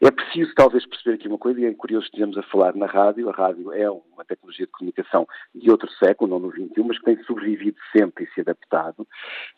[0.00, 2.86] É preciso talvez perceber aqui uma coisa, e é curioso que estejamos a falar na
[2.86, 3.28] rádio.
[3.28, 7.04] A rádio é uma tecnologia de comunicação de outro século, não no XXI, mas que
[7.04, 9.06] tem sobrevivido sempre e se adaptado.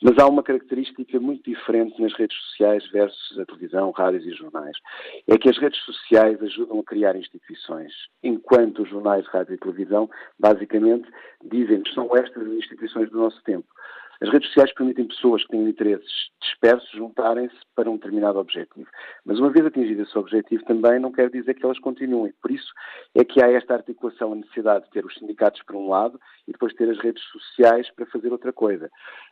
[0.02, 4.76] Mas há uma característica muito diferente nas redes sociais versus a televisão, rádios e jornais.
[5.28, 7.92] É que as redes sociais ajudam a criar instituições,
[8.22, 11.08] enquanto os jornais, rádio e televisão, basicamente,
[11.44, 13.66] dizem que são estas as instituições do nosso tempo.
[14.20, 18.86] As redes sociais permitem pessoas que têm interesses dispersos juntarem-se para um determinado objetivo.
[19.24, 22.32] Mas uma vez atingido esse objetivo também não quer dizer que elas continuem.
[22.42, 22.72] Por isso
[23.14, 26.52] é que há esta articulação, a necessidade de ter os sindicatos por um lado e
[26.52, 28.90] depois ter as redes sociais para fazer outra coisa.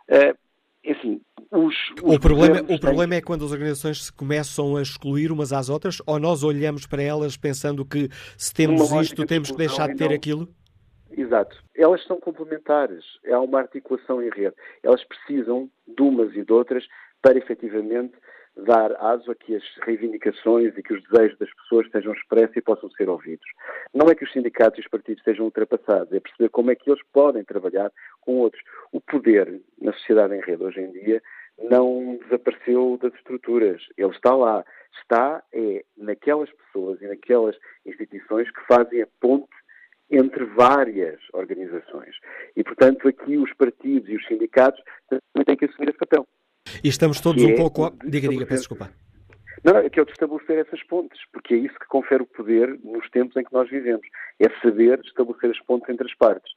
[0.09, 1.21] Uh, assim,
[1.51, 5.53] os, os o, problema, o problema é quando as organizações se começam a excluir umas
[5.53, 9.89] às outras ou nós olhamos para elas pensando que se temos isto temos que deixar
[9.89, 10.49] de ter não, aquilo?
[11.11, 11.57] Exato.
[11.75, 13.05] Elas são complementares.
[13.27, 14.55] Há uma articulação em rede.
[14.83, 16.87] Elas precisam de umas e de outras
[17.23, 18.15] para efetivamente
[18.57, 22.63] dar aso a que as reivindicações e que os desejos das pessoas sejam expressos e
[22.63, 23.47] possam ser ouvidos.
[23.93, 26.91] Não é que os sindicatos e os partidos sejam ultrapassados, é perceber como é que
[26.91, 27.93] eles podem trabalhar
[28.23, 28.63] com outros.
[28.93, 31.23] O poder na sociedade em rede hoje em dia
[31.59, 33.83] não desapareceu das estruturas.
[33.97, 34.65] Ele está lá.
[34.99, 39.49] Está é naquelas pessoas e naquelas instituições que fazem a ponte
[40.11, 42.15] entre várias organizações.
[42.57, 46.27] E, portanto, aqui os partidos e os sindicatos também têm que assumir esse papel.
[46.83, 47.91] E estamos todos um é pouco.
[48.05, 48.91] Diga, diga, peço desculpa.
[49.65, 52.27] Não, é que é o de estabelecer essas pontes, porque é isso que confere o
[52.27, 54.07] poder nos tempos em que nós vivemos.
[54.39, 56.53] É saber estabelecer as pontes entre as partes.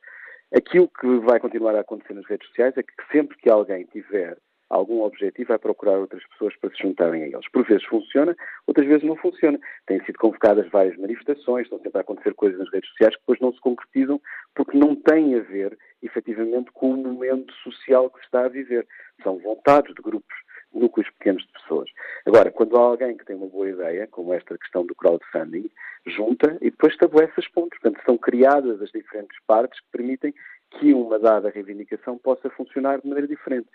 [0.56, 4.38] Aquilo que vai continuar a acontecer nas redes sociais é que sempre que alguém tiver
[4.70, 7.50] algum objetivo, vai procurar outras pessoas para se juntarem a eles.
[7.52, 8.36] Por vezes funciona,
[8.68, 9.60] outras vezes não funciona.
[9.88, 13.40] Têm sido convocadas várias manifestações, estão sempre a acontecer coisas nas redes sociais que depois
[13.40, 14.22] não se concretizam
[14.56, 18.88] porque não têm a ver, efetivamente, com o momento social que se está a viver.
[19.24, 20.36] São vontades de grupos,
[20.74, 21.90] núcleos pequenos de pessoas.
[22.26, 25.70] Agora, quando há alguém que tem uma boa ideia, como esta questão do crowdfunding,
[26.06, 27.80] junta e depois estabelece as pontes.
[27.80, 30.34] Portanto, são criadas as diferentes partes que permitem
[30.72, 33.68] que uma dada reivindicação possa funcionar de maneira diferente.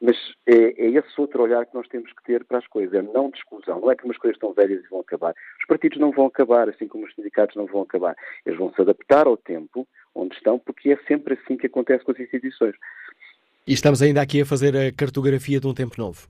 [0.00, 3.02] Mas é, é, esse outro olhar que nós temos que ter para as coisas, é
[3.02, 3.80] não de exclusão.
[3.80, 5.34] Não é que umas coisas estão velhas e vão acabar.
[5.60, 8.16] Os partidos não vão acabar, assim como os sindicatos não vão acabar.
[8.44, 12.12] Eles vão se adaptar ao tempo onde estão, porque é sempre assim que acontece com
[12.12, 12.74] as instituições.
[13.66, 16.28] E estamos ainda aqui a fazer a cartografia de um tempo novo.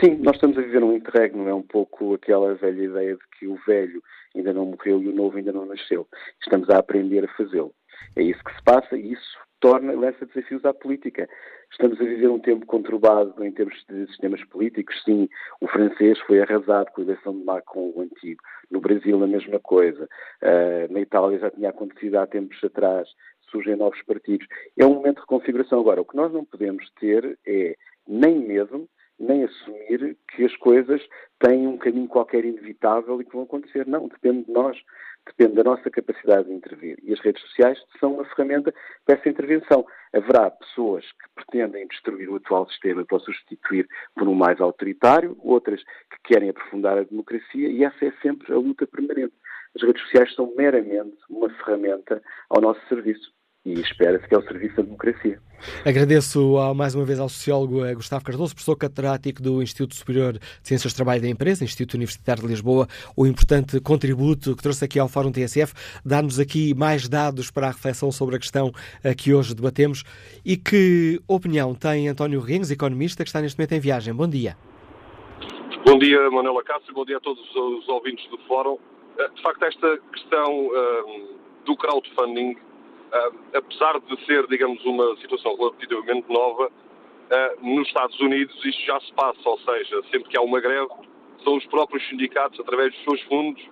[0.00, 3.46] Sim, nós estamos a viver um interregno, é um pouco aquela velha ideia de que
[3.46, 4.02] o velho
[4.34, 6.06] ainda não morreu e o novo ainda não nasceu.
[6.40, 7.72] Estamos a aprender a fazê-lo.
[8.16, 11.28] É isso que se passa e isso torna, lança desafios à política.
[11.70, 15.02] Estamos a viver um tempo conturbado em termos de sistemas políticos.
[15.04, 15.28] Sim,
[15.60, 18.42] o francês foi arrasado com a eleição de Macron, o antigo.
[18.70, 20.08] No Brasil, a mesma coisa.
[20.42, 23.08] Uh, na Itália já tinha acontecido há tempos atrás.
[23.50, 24.46] Surgem novos partidos.
[24.78, 25.80] É um momento de reconfiguração.
[25.80, 31.00] Agora, o que nós não podemos ter é nem medo, nem assumir que as coisas
[31.40, 33.86] têm um caminho qualquer inevitável e que vão acontecer.
[33.86, 34.78] Não, depende de nós
[35.28, 36.98] depende da nossa capacidade de intervir.
[37.02, 38.72] E as redes sociais são uma ferramenta
[39.04, 39.86] para essa intervenção.
[40.12, 45.36] Haverá pessoas que pretendem destruir o atual sistema para o substituir por um mais autoritário,
[45.40, 49.34] outras que querem aprofundar a democracia, e essa é sempre a luta permanente.
[49.76, 53.30] As redes sociais são meramente uma ferramenta ao nosso serviço
[53.68, 55.38] e espera-se que é o serviço da democracia.
[55.84, 60.40] Agradeço mais uma vez ao sociólogo eh, Gustavo Cardoso, professor catedrático do Instituto Superior de
[60.62, 64.98] Ciências do Trabalho da Empresa, Instituto Universitário de Lisboa, o importante contributo que trouxe aqui
[64.98, 68.72] ao Fórum TSF, dá-nos aqui mais dados para a reflexão sobre a questão
[69.04, 70.04] eh, que hoje debatemos.
[70.44, 74.14] E que opinião tem António Rings, economista, que está neste momento em viagem?
[74.14, 74.56] Bom dia.
[75.84, 78.78] Bom dia, Manuela Cássio, bom dia a todos os ouvintes do Fórum.
[79.34, 80.70] De facto, esta questão
[81.66, 82.56] do crowdfunding
[83.08, 89.00] Uh, apesar de ser, digamos, uma situação relativamente nova, uh, nos Estados Unidos isto já
[89.00, 90.90] se passa, ou seja, sempre que há uma greve,
[91.42, 93.62] são os próprios sindicatos, através dos seus fundos,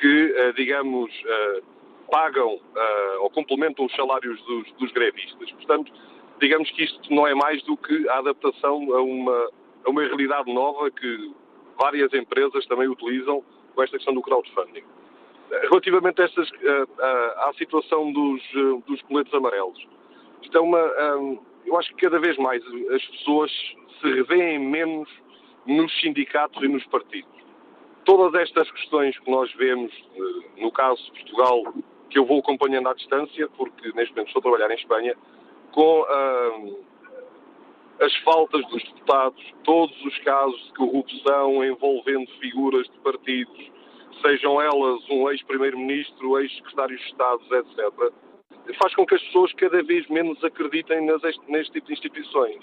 [0.00, 1.12] que, uh, digamos,
[2.10, 2.60] pagam
[3.20, 5.50] ou complementam os salários dos, dos, grevistas.
[5.52, 5.90] Portanto,
[6.40, 9.50] digamos que isto não é mais do que a adaptação a uma,
[9.86, 11.32] a uma realidade nova que
[11.78, 13.42] várias empresas também utilizam
[13.74, 14.84] com esta questão do crowdfunding.
[15.62, 16.50] Relativamente a estas,
[17.36, 18.42] à situação dos,
[18.86, 19.86] dos coletes amarelos,
[20.42, 20.78] isto é uma.
[21.66, 23.50] Eu acho que cada vez mais as pessoas
[24.00, 25.08] se revêem menos
[25.66, 27.30] nos sindicatos e nos partidos.
[28.04, 31.74] Todas estas questões que nós vemos, eh, no caso de Portugal,
[32.10, 35.16] que eu vou acompanhando à distância, porque neste momento estou a trabalhar em Espanha,
[35.70, 36.04] com
[38.00, 43.71] as faltas dos deputados, todos os casos de corrupção envolvendo figuras de partidos,
[44.22, 48.12] sejam elas um ex-primeiro-ministro, ex-secretários de Estado, etc.,
[48.78, 51.00] faz com que as pessoas cada vez menos acreditem
[51.48, 52.58] neste tipo de instituições.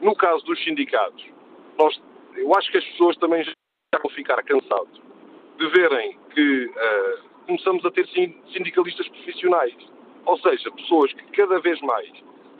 [0.00, 1.24] No caso dos sindicatos,
[1.78, 2.00] nós,
[2.34, 3.54] eu acho que as pessoas também já
[4.02, 5.00] vão ficar cansados
[5.58, 9.74] de verem que uh, começamos a ter sindicalistas profissionais.
[10.24, 12.10] Ou seja, pessoas que cada vez mais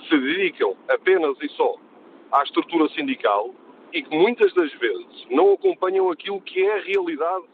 [0.09, 1.77] se dedicam apenas e só
[2.31, 3.55] à estrutura sindical
[3.93, 7.45] e que muitas das vezes não acompanham aquilo que é a realidade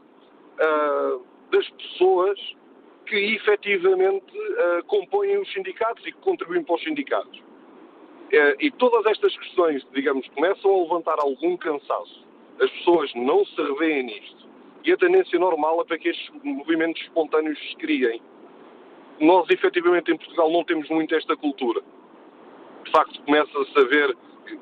[0.58, 2.38] uh, das pessoas
[3.06, 7.38] que efetivamente uh, compõem os sindicatos e que contribuem para os sindicatos.
[7.38, 12.24] Uh, e todas estas questões, digamos, começam a levantar algum cansaço.
[12.60, 14.48] As pessoas não se revêem nisto.
[14.84, 18.22] E a tendência normal é para que estes movimentos espontâneos se criem.
[19.18, 21.82] Nós, efetivamente, em Portugal não temos muito esta cultura.
[22.84, 24.16] De facto, começa-se a ver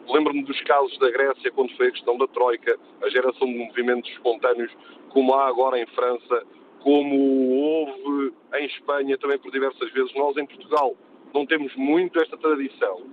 [0.08, 4.10] lembro-me dos casos da Grécia, quando foi a questão da Troika, a geração de movimentos
[4.10, 4.72] espontâneos,
[5.10, 6.46] como há agora em França,
[6.80, 10.14] como houve em Espanha também por diversas vezes.
[10.14, 10.96] Nós, em Portugal,
[11.34, 13.04] não temos muito esta tradição,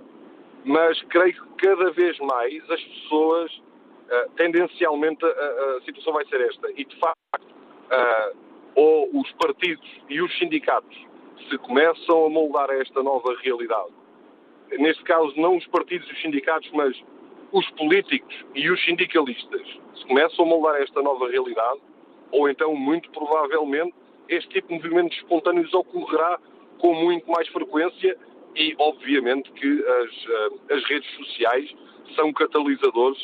[0.64, 6.40] mas creio que cada vez mais as pessoas, uh, tendencialmente, a, a, situação vai ser
[6.42, 6.70] esta.
[6.72, 8.36] E, de facto, uh,
[8.74, 10.96] ou os partidos e os sindicatos
[11.48, 14.05] se começam a moldar a esta nova realidade
[14.78, 16.96] neste caso não os partidos e os sindicatos, mas
[17.52, 21.80] os políticos e os sindicalistas se começam a moldar esta nova realidade,
[22.32, 23.94] ou então, muito provavelmente,
[24.28, 26.38] este tipo de movimentos espontâneos ocorrerá
[26.78, 28.16] com muito mais frequência
[28.54, 31.70] e, obviamente, que as, eh, as redes sociais
[32.14, 33.18] são catalisadores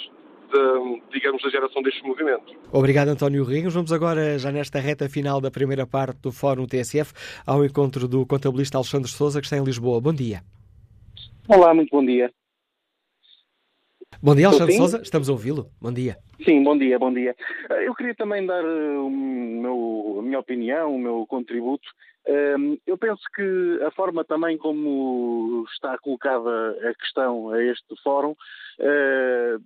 [0.52, 2.54] de, digamos, da geração destes movimentos.
[2.70, 3.74] Obrigado, António Rings.
[3.74, 7.12] Vamos agora, já nesta reta final da primeira parte do Fórum TSF,
[7.46, 10.00] ao encontro do contabilista Alexandre Souza, que está em Lisboa.
[10.00, 10.42] Bom dia.
[11.48, 12.32] Olá, muito bom dia.
[14.22, 15.70] Bom dia, Alexandre Souza, estamos a ouvi-lo.
[15.80, 16.16] Bom dia.
[16.44, 17.34] Sim, bom dia, bom dia.
[17.70, 21.88] Eh, eu queria também dar eh, meu, a minha opinião, o meu contributo
[22.86, 28.34] eu penso que a forma também como está colocada a questão a este fórum,
[28.80, 28.84] ah,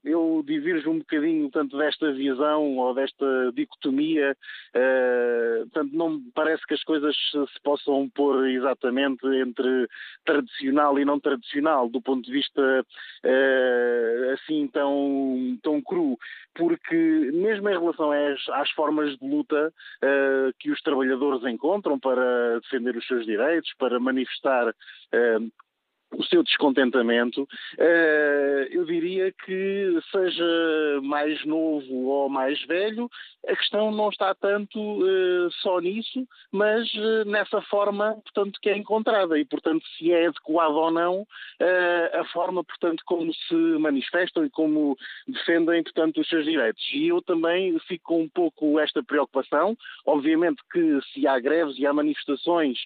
[0.05, 4.37] eu divirjo um bocadinho tanto desta visão ou desta dicotomia,
[4.75, 9.89] ah, tanto não me parece que as coisas se possam pôr exatamente entre
[10.25, 12.87] tradicional e não tradicional, do ponto de vista
[13.25, 16.19] ah, assim tão, tão cru,
[16.55, 19.73] porque mesmo em relação às, às formas de luta
[20.59, 24.75] que os trabalhadores encontram para defender os seus direitos, para manifestar
[25.13, 25.39] eh,
[26.17, 27.47] o seu descontentamento,
[27.79, 33.11] eh, eu diria que seja mais novo ou mais velho,
[33.47, 38.77] a questão não está tanto uh, só nisso, mas uh, nessa forma, portanto, que é
[38.77, 41.27] encontrada e, portanto, se é adequado ou não
[42.13, 44.97] a forma, portanto, como se manifestam e como
[45.27, 46.83] defendem, portanto, os seus direitos.
[46.93, 49.77] E eu também fico com um pouco esta preocupação.
[50.05, 52.79] Obviamente que se há greves e há manifestações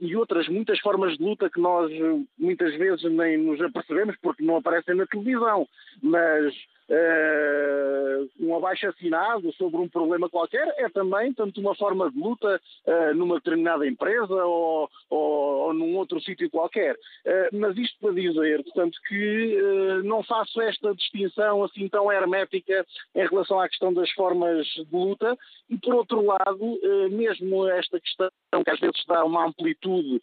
[0.00, 1.90] e outras muitas formas de luta que nós
[2.38, 5.68] muitas vezes nem nos apercebemos porque não aparecem na televisão,
[6.02, 6.54] mas
[6.88, 13.14] uh, um abaixo-assinado sobre um problema qualquer é também tanto uma forma de luta uh,
[13.14, 15.20] numa determinada empresa ou, ou,
[15.66, 16.94] ou num outro sítio qualquer.
[16.94, 19.58] Uh, mas isto para dizer, portanto, que
[20.04, 25.36] não faço esta distinção assim tão hermética em relação à questão das formas de luta
[25.68, 26.78] e, por outro lado,
[27.10, 28.30] mesmo esta questão
[28.64, 30.20] que às vezes dá uma amplitude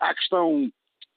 [0.00, 0.70] à questão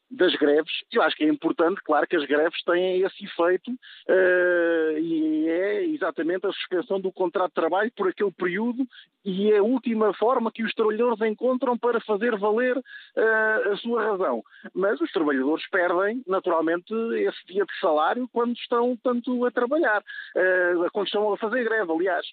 [0.09, 0.71] das greves.
[0.91, 5.85] Eu acho que é importante, claro, que as greves têm esse efeito uh, e é
[5.85, 8.87] exatamente a suspensão do contrato de trabalho por aquele período
[9.23, 14.03] e é a última forma que os trabalhadores encontram para fazer valer uh, a sua
[14.03, 14.41] razão.
[14.73, 20.91] Mas os trabalhadores perdem, naturalmente, esse dia de salário quando estão tanto a trabalhar, uh,
[20.91, 22.25] quando estão a fazer greve, aliás.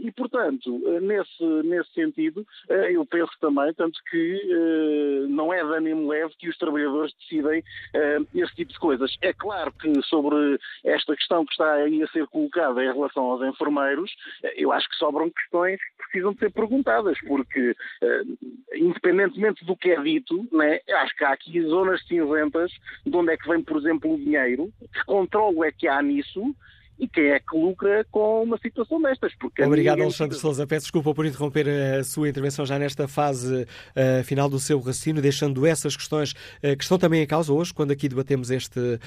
[0.00, 2.46] e, portanto, nesse, nesse sentido,
[2.90, 7.60] eu penso também, tanto que não é de ânimo leve que os trabalhadores trabalhadores decidem
[7.60, 9.16] uh, esse tipo de coisas.
[9.20, 13.42] É claro que sobre esta questão que está aí a ser colocada em relação aos
[13.42, 14.10] enfermeiros,
[14.44, 18.38] uh, eu acho que sobram questões que precisam de ser perguntadas, porque uh,
[18.74, 22.72] independentemente do que é dito, né, acho que há aqui zonas cinzentas
[23.04, 26.54] de onde é que vem, por exemplo, o dinheiro, que controle é que há nisso,
[26.98, 29.34] e quem é que lucra com uma situação destas.
[29.38, 30.66] Porque Obrigado, Alexandre Souza.
[30.66, 35.20] Peço desculpa por interromper a sua intervenção já nesta fase uh, final do seu raciocínio,
[35.20, 39.00] deixando essas questões uh, que estão também em causa hoje, quando aqui debatemos este, uh,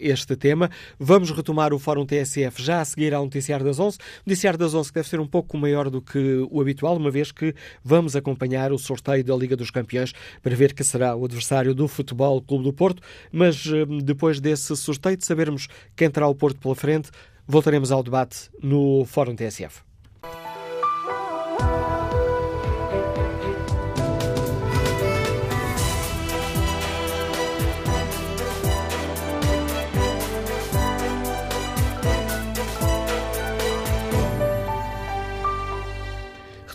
[0.00, 0.70] este tema.
[0.98, 3.98] Vamos retomar o Fórum TSF já a seguir ao Noticiário das 11.
[3.98, 7.10] O Noticiário das 11 que deve ser um pouco maior do que o habitual, uma
[7.10, 10.12] vez que vamos acompanhar o sorteio da Liga dos Campeões
[10.42, 13.02] para ver que será o adversário do Futebol Clube do Porto.
[13.32, 13.64] Mas
[14.02, 17.10] depois desse sorteio, de sabermos quem terá o Porto pela frente,
[17.48, 19.85] Voltaremos ao debate no Fórum TSF.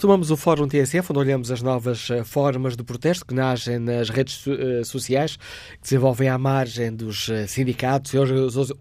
[0.01, 4.09] Retomamos o Fórum TSF, onde olhamos as novas eh, formas de protesto que nascem nas
[4.09, 8.17] redes uh, sociais, que desenvolvem à margem dos uh, sindicatos e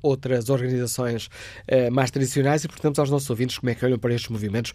[0.01, 1.29] outras organizações
[1.93, 4.73] mais tradicionais e perguntamos aos nossos ouvintes como é que olham para estes movimentos.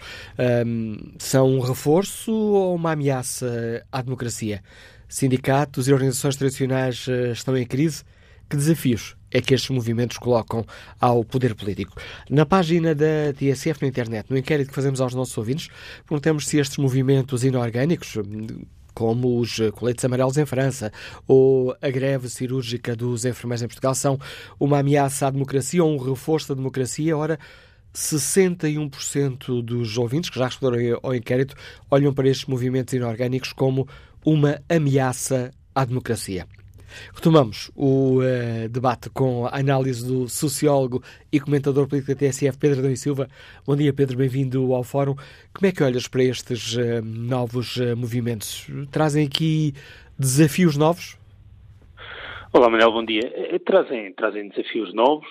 [1.17, 4.61] São um reforço ou uma ameaça à democracia?
[5.09, 8.03] Sindicatos e organizações tradicionais estão em crise?
[8.47, 10.65] Que desafios é que estes movimentos colocam
[10.99, 11.91] ao poder político?
[12.29, 15.67] Na página da TSF na internet, no inquérito que fazemos aos nossos ouvintes,
[16.07, 18.17] perguntamos se estes movimentos inorgânicos,
[18.93, 20.89] como os coletes amarelos em França
[21.27, 24.17] ou a greve cirúrgica dos enfermeiros em Portugal, são
[24.57, 27.17] uma ameaça à democracia ou um reforço da democracia.
[27.17, 27.37] Ora,
[27.93, 31.55] 61% dos ouvintes que já responderam ao inquérito
[31.91, 33.85] olham para estes movimentos inorgânicos como
[34.23, 36.47] uma ameaça à democracia.
[37.13, 42.79] Retomamos o uh, debate com a análise do sociólogo e comentador político da TSF, Pedro
[42.79, 43.27] Adão e Silva.
[43.65, 45.15] Bom dia, Pedro, bem-vindo ao Fórum.
[45.53, 48.67] Como é que olhas para estes uh, novos uh, movimentos?
[48.91, 49.73] Trazem aqui
[50.17, 51.17] desafios novos?
[52.53, 53.59] Olá, Manuel, bom dia.
[53.65, 55.27] Trazem, trazem desafios novos,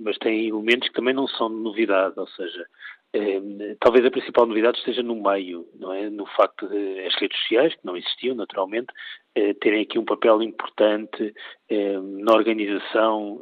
[0.00, 2.66] mas têm elementos que também não são de novidade, ou seja,
[3.14, 6.10] eh, talvez a principal novidade esteja no meio, não é?
[6.10, 8.92] No facto de as redes sociais, que não existiam naturalmente,
[9.34, 11.32] eh, terem aqui um papel importante
[11.70, 13.40] eh, na organização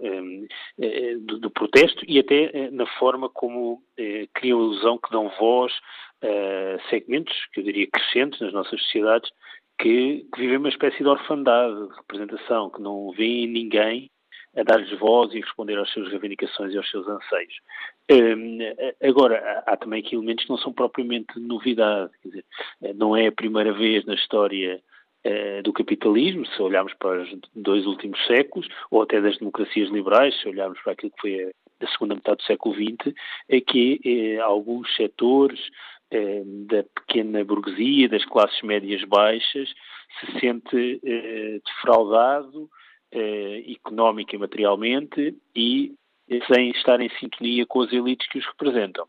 [1.20, 3.82] do, do, protesto e até na forma como
[4.34, 5.72] criam a ilusão que dão voz
[6.22, 9.30] a segmentos, que eu diria crescentes nas nossas sociedades,
[9.78, 14.10] que, que vivem uma espécie de orfandade de representação, que não vêem ninguém
[14.56, 17.54] a dar-lhes voz e responder às suas reivindicações e aos seus anseios.
[18.10, 18.58] Um,
[19.02, 22.44] agora, há, também aqui elementos que não são propriamente novidade, quer dizer,
[22.94, 24.80] não é a primeira vez na história
[25.26, 30.40] uh, do capitalismo, se olharmos para os dois últimos séculos, ou até das democracias liberais,
[30.40, 33.14] se olharmos para aquilo que foi a, segunda metade do século XX,
[33.48, 35.60] é que eh, alguns setores
[36.10, 39.68] eh, da pequena burguesia, das classes médias baixas,
[40.18, 42.70] se sente eh, defraudado
[43.12, 45.94] eh, económica e materialmente e
[46.48, 49.06] sem estar em sintonia com as elites que os representam.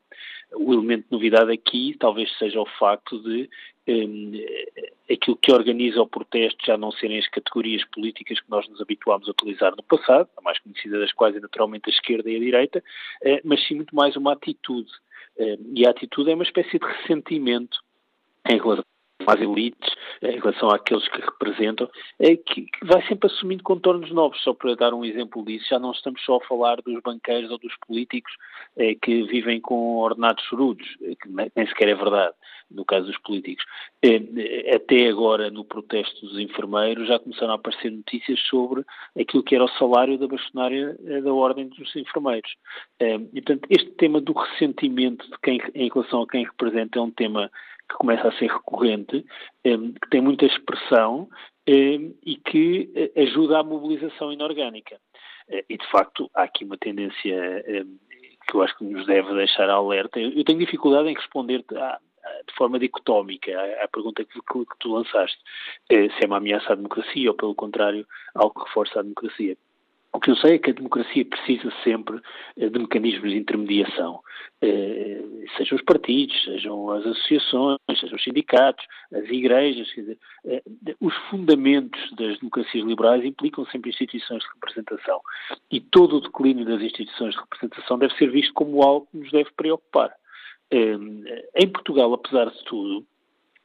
[0.53, 3.49] O elemento de novidade aqui talvez seja o facto de
[3.87, 8.81] eh, aquilo que organiza o protesto já não serem as categorias políticas que nós nos
[8.81, 12.35] habituámos a utilizar no passado, a mais conhecida das quais é naturalmente a esquerda e
[12.35, 12.83] a direita,
[13.23, 14.91] eh, mas sim muito mais uma atitude.
[15.37, 17.79] Eh, e a atitude é uma espécie de ressentimento
[18.49, 18.85] em relação
[19.25, 21.89] às elites, em relação àqueles que representam,
[22.19, 24.41] é que, vai sempre assumindo contornos novos.
[24.41, 27.57] Só para dar um exemplo disso, já não estamos só a falar dos banqueiros ou
[27.57, 28.31] dos políticos
[28.75, 32.33] é, que vivem com ordenados chorudos, que nem, sequer é verdade
[32.69, 33.65] no caso dos políticos.
[34.75, 38.83] Até agora, no protesto dos enfermeiros, já começaram a aparecer notícias sobre
[39.17, 42.55] aquilo que era o salário da bastonária da Ordem dos Enfermeiros.
[42.99, 47.11] E, portanto, este tema do ressentimento de quem, em relação a quem representa é um
[47.11, 47.49] tema
[47.89, 49.25] que começa a ser recorrente,
[49.63, 51.29] é, que tem muita expressão
[51.69, 54.97] e que ajuda à mobilização inorgânica.
[55.69, 57.61] E, de facto, há aqui uma tendência
[58.47, 60.17] que eu acho que nos deve deixar alerta.
[60.17, 61.65] Eu tenho dificuldade em responder
[62.47, 64.39] de forma dicotómica à, pergunta que,
[64.79, 65.37] tu lançaste,
[65.89, 69.57] eh, se é uma ameaça à democracia ou, pelo contrário, algo que reforça a democracia.
[70.17, 72.19] O que eu sei é que a democracia precisa sempre
[72.57, 74.19] eh, de mecanismos de intermediação,
[74.63, 75.21] eh,
[75.55, 79.87] sejam os partidos, sejam as associações, sejam os sindicatos, as igrejas.
[79.89, 80.17] Dizer,
[80.99, 85.21] os fundamentos das democracias liberais implicam sempre instituições de representação.
[85.71, 89.29] E todo o declínio das instituições de representação deve ser visto como algo que nos
[89.29, 90.11] deve preocupar.
[90.71, 93.05] Em Portugal, apesar de tudo,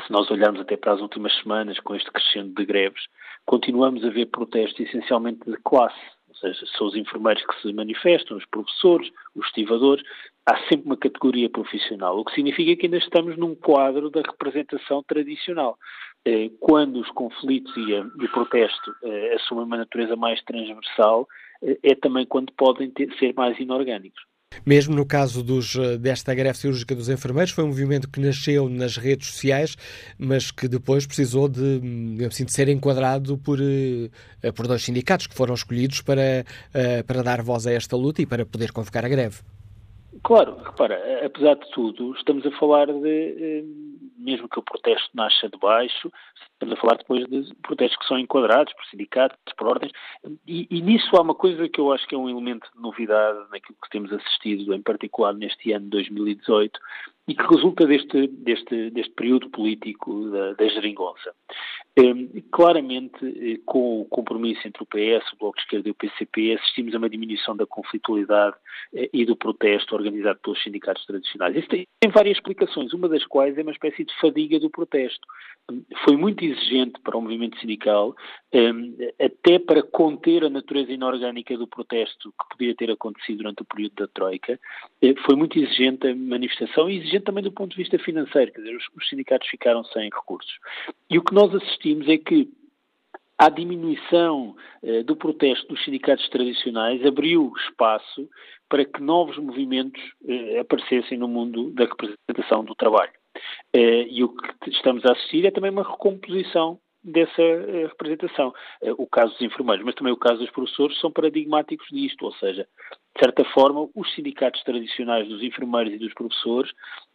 [0.06, 3.04] se nós olharmos até para as últimas semanas com este crescendo de greves,
[3.46, 6.00] continuamos a ver protestos essencialmente de classe,
[6.32, 10.02] ou seja, são os enfermeiros que se manifestam, os professores, os estivadores,
[10.46, 15.02] há sempre uma categoria profissional, o que significa que ainda estamos num quadro da representação
[15.02, 15.78] tradicional.
[16.24, 21.28] Eh, quando os conflitos e, o protesto eh, assumem uma natureza mais transversal,
[21.62, 24.22] eh, é também quando podem ter, ser mais inorgânicos.
[24.64, 28.68] Mesmo no caso dos, eh, desta greve cirúrgica dos enfermeiros, foi um movimento que nasceu
[28.68, 29.76] nas redes sociais,
[30.18, 31.80] mas que depois precisou de,
[32.26, 36.44] assim, de ser enquadrado por, eh, por dois sindicatos que foram escolhidos para,
[36.74, 39.36] eh, para dar voz a esta luta e para poder convocar a greve.
[40.22, 43.64] Claro, repara, apesar de tudo, estamos a falar de,
[44.22, 46.12] mesmo que o protesto nasça de baixo,
[46.52, 49.92] estamos a falar depois de protestos que são enquadrados por sindicatos, por ordens,
[50.46, 53.38] e, e, nisso há uma coisa que eu acho que é um elemento de novidade
[53.50, 56.80] naquilo que temos assistido, em particular neste ano de 2018,
[57.28, 61.34] e que resulta deste, deste, deste período político da, da geringonça.
[61.94, 65.94] Eh, claramente, eh, com o compromisso entre o PS, o Bloco de Esquerda e o
[65.94, 68.56] PCP, assistimos a uma diminuição da conflitualidade
[68.94, 71.54] eh, e do protesto organizado pelos sindicatos tradicionais.
[71.54, 75.26] Isso tem, várias explicações, uma das quais é uma espécie de fadiga do protesto.
[76.04, 78.16] Foi muito exigente para o movimento sindical,
[79.20, 83.94] até para conter a natureza inorgânica do protesto que podia ter acontecido durante o período
[83.94, 84.58] da Troika.
[85.24, 88.76] Foi muito exigente a manifestação e exigente também do ponto de vista financeiro, quer dizer,
[88.76, 90.52] os sindicatos ficaram sem recursos.
[91.08, 92.48] E o que nós assistimos é que
[93.38, 98.28] a diminuição eh, do protesto dos sindicatos tradicionais abriu espaço
[98.68, 103.12] para que novos movimentos eh, aparecessem no mundo da representação do trabalho.
[103.74, 108.52] Eh, e o que estamos a assistir é também uma recomposição dessa eh, representação.
[108.80, 112.32] Eh, o caso dos enfermeiros, mas também o caso dos professores, são paradigmáticos disto, ou
[112.34, 112.66] seja,
[113.14, 116.70] de certa forma, os sindicatos tradicionais dos enfermeiros e dos professores,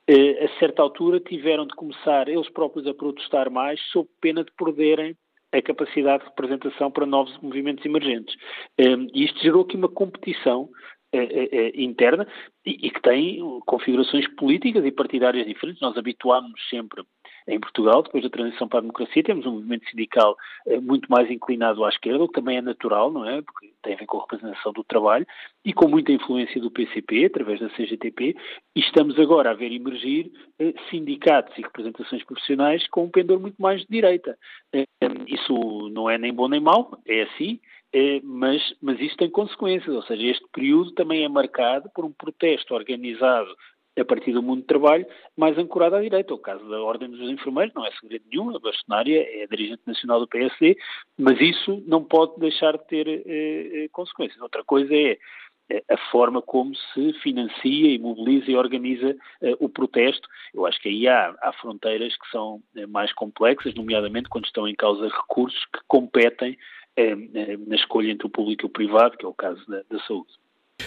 [0.08, 4.52] eh, a certa altura, tiveram de começar eles próprios a protestar mais, sob pena de
[4.52, 5.16] perderem
[5.54, 8.36] a capacidade de representação para novos movimentos emergentes.
[8.78, 10.70] E isto gerou aqui uma competição
[11.74, 12.28] interna
[12.66, 15.82] e, que tem configurações políticas e partidárias diferentes.
[15.82, 17.02] Nós habituámos-nos sempre
[17.48, 21.32] em Portugal, depois da transição para a democracia, temos um movimento sindical eh, muito mais
[21.32, 23.42] inclinado à esquerda, o que também é natural, não é?
[23.42, 25.26] Porque tem a ver com a representação do trabalho
[25.64, 28.36] e com muita influência do PCP, através da CGTP,
[28.76, 30.30] e estamos agora a ver emergir
[30.60, 34.38] eh, sindicatos e representações profissionais com um pendor muito mais de direita.
[34.74, 34.86] Eh,
[35.28, 37.60] isso não é nem bom nem mau, é assim,
[38.24, 42.76] mas, mas isso tem consequências, ou seja, este período também é marcado por um protesto
[42.76, 43.50] organizado
[43.98, 46.34] a partir do mundo do trabalho, mais ancorado à direita.
[46.34, 50.20] O caso da Ordem dos Enfermeiros não é segredo nenhum, a bastonária é dirigente nacional
[50.20, 50.78] do PSD,
[51.18, 54.42] mas isso não pode deixar de ter eh, eh, consequências.
[54.42, 55.18] Outra coisa é
[55.70, 60.28] eh, a forma como se financia e mobiliza e organiza uh, o protesto.
[60.54, 64.68] Eu acho que aí há, há fronteiras que são uh, mais complexas, nomeadamente quando estão
[64.68, 66.58] em causa recursos que competem
[66.98, 70.00] uh, na escolha entre o público e o privado, que é o caso da, da
[70.06, 70.32] saúde.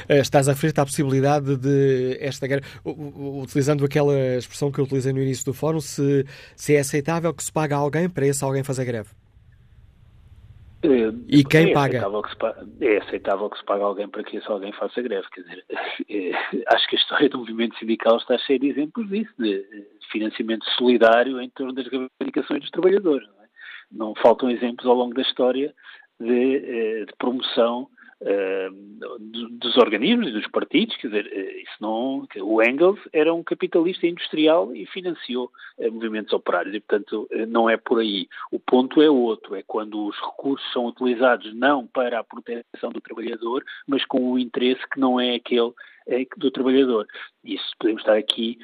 [0.09, 5.13] Eh, estás a referir-te à possibilidade de esta guerra, utilizando aquela expressão que eu utilizei
[5.13, 6.25] no início do fórum, se,
[6.55, 9.11] se é aceitável que se pague a alguém para esse alguém fazer greve?
[10.83, 12.01] É, e quem é paga?
[12.01, 15.27] Se, é aceitável que se pague alguém para que esse alguém faça greve.
[15.35, 15.65] Quer dizer,
[16.09, 19.67] é, acho que a história do movimento sindical está cheia de exemplos disso, de
[20.11, 23.27] financiamento solidário em torno das reivindicações dos trabalhadores.
[23.27, 23.49] Não, é?
[23.91, 25.75] não faltam exemplos ao longo da história
[26.19, 27.89] de, de promoção
[28.23, 29.19] uh,
[29.51, 31.27] dos organismos e dos partidos, quer dizer,
[31.63, 35.51] isso não, o Engels era um capitalista industrial e financiou
[35.93, 38.29] movimentos operários e, portanto, não é por aí.
[38.53, 43.01] O ponto é outro, é quando os recursos são utilizados não para a proteção do
[43.01, 45.73] trabalhador, mas com o interesse que não é aquele
[46.37, 47.07] do trabalhador.
[47.45, 48.59] Isso podemos estar aqui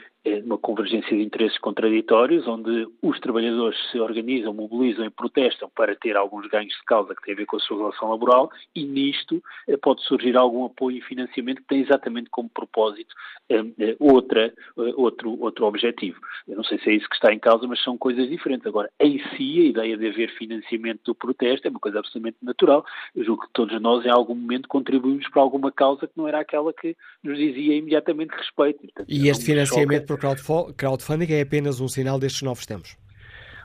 [0.45, 6.16] uma convergência de interesses contraditórios, onde os trabalhadores se organizam, mobilizam e protestam para ter
[6.16, 9.43] alguns ganhos de causa que têm a ver com a sua relação laboral, e nisto
[9.68, 13.14] eh, pode surgir algum apoio e financiamento que tem exatamente como propósito
[13.49, 14.53] eh, eh, outra,
[14.97, 16.18] outro, outro objetivo.
[16.49, 18.66] Eu não sei se é isso que está em causa, mas são coisas diferentes.
[18.66, 22.85] Agora, em si, a ideia de haver financiamento do protesto é uma coisa absolutamente natural.
[23.14, 26.41] Eu julgo que todos nós, em algum momento, contribuímos para alguma causa que não era
[26.41, 28.81] aquela que nos dizia imediatamente respeito.
[28.81, 32.97] Portanto, e este financiamento o crowdfunding é apenas um sinal destes novos tempos?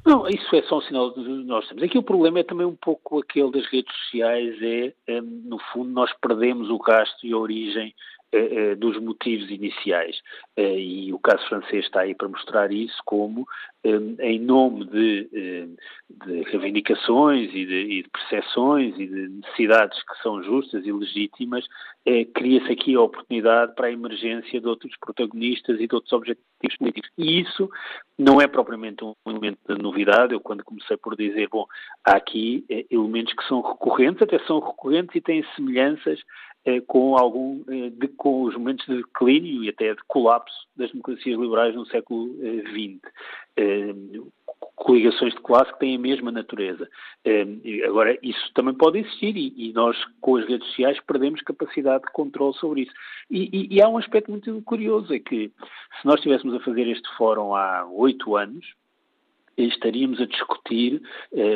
[0.05, 1.83] Não, isso é só um sinal dos novos tempos.
[1.83, 5.91] Aqui o problema é também um pouco aquele das redes sociais, é, é no fundo,
[5.91, 7.93] nós perdemos o gasto e a origem
[8.77, 10.17] dos motivos iniciais.
[10.55, 13.45] É, e o caso francês está aí para mostrar isso, como,
[13.83, 15.67] em nome de,
[16.09, 21.65] de reivindicações e de, e de percepções e de necessidades que são justas e legítimas,
[22.33, 27.09] cria-se aqui a oportunidade para a emergência de outros protagonistas e de outros objetivos políticos.
[27.17, 27.69] E isso
[28.17, 30.33] não é propriamente um elemento de novidade.
[30.33, 31.65] Eu, quando comecei por dizer, bom,
[32.05, 36.50] há aqui elementos que são recorrentes, até são recorrentes e têm semelhanças eh,
[36.87, 41.39] com algum eh, de, com os momentos de declínio e até de colapso das democracias
[41.39, 42.99] liberais no século XX.
[43.57, 43.95] Eh,
[44.75, 46.89] coligações de classe que têm a mesma natureza.
[47.85, 52.55] Agora, isso também pode existir e, nós, com as redes sociais, perdemos capacidade de controle
[52.55, 52.91] sobre isso.
[53.29, 55.51] E, e, e há um aspecto muito curioso, é que
[55.99, 58.73] se nós estivéssemos a fazer este fórum há oito anos,
[59.55, 61.01] estaríamos a discutir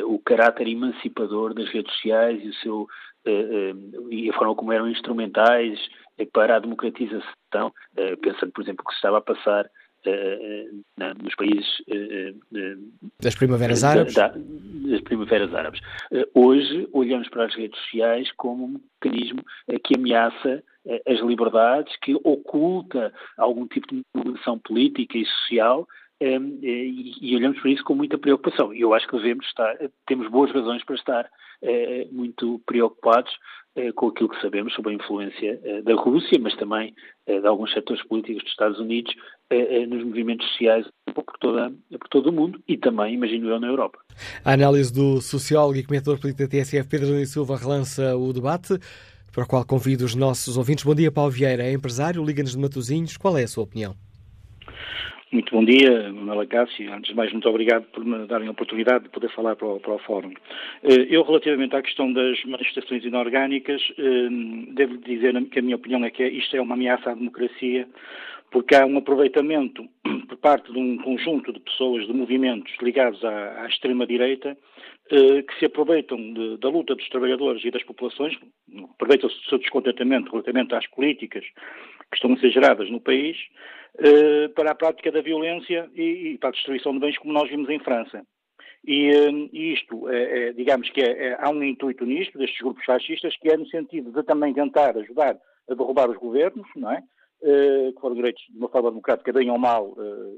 [0.05, 4.71] o caráter emancipador das redes sociais e o seu eh, eh, e a forma como
[4.71, 5.79] eram instrumentais
[6.17, 7.73] eh, para a democratização,
[8.21, 9.69] pensando, por exemplo, o que se estava a passar
[11.23, 11.67] nos países
[13.19, 14.13] das primaveras árabes.
[14.13, 15.81] Da, das primaveras árabes.
[16.35, 19.43] Hoje olhamos para as redes sociais como um mecanismo
[19.83, 20.63] que ameaça
[21.07, 25.87] as liberdades, que oculta algum tipo de movimentação política e social
[26.21, 28.73] e, e olhamos para isso com muita preocupação.
[28.73, 31.29] E eu acho que devemos estar, temos boas razões para estar
[31.61, 33.31] eh, muito preocupados
[33.75, 36.93] eh, com aquilo que sabemos sobre a influência eh, da Rússia, mas também
[37.27, 39.11] de alguns setores políticos dos Estados Unidos
[39.89, 43.97] nos movimentos sociais por, toda, por todo o mundo e também, imagino eu, na Europa.
[44.43, 48.77] A análise do sociólogo e comentador político da TSF, Pedro Nunes Silva, relança o debate
[49.31, 50.83] para o qual convido os nossos ouvintes.
[50.83, 53.17] Bom dia, Paulo Vieira, é empresário, Liga-nos de Matosinhos.
[53.17, 53.95] Qual é a sua opinião?
[55.35, 56.93] Muito bom dia, Manuela Cássio.
[56.93, 59.81] Antes de mais, muito obrigado por me darem a oportunidade de poder falar para o,
[59.81, 60.31] para o Fórum.
[60.81, 64.29] Eh, eu, relativamente à questão das manifestações inorgânicas, eh,
[64.69, 67.85] devo dizer que a minha opinião é que isto é uma ameaça à democracia,
[68.49, 69.85] porque há um aproveitamento
[70.29, 74.57] por parte de um conjunto de pessoas, de movimentos ligados à, à extrema-direita,
[75.07, 78.35] que se aproveitam de, da luta dos trabalhadores e das populações,
[78.95, 81.45] aproveitam-se do seu descontentamento relativamente às políticas
[82.09, 83.37] que estão a ser geradas no país,
[83.97, 87.49] eh, para a prática da violência e, e, para a destruição de bens, como nós
[87.49, 88.25] vimos em França.
[88.85, 92.59] E, eh, e isto, é, é, digamos que é, é, há um intuito nisto, destes
[92.59, 95.37] grupos fascistas, que é no sentido de também tentar ajudar
[95.69, 97.01] a derrubar os governos, não é?
[97.41, 99.95] Que foram eleitos de uma forma democrática, bem ou mal,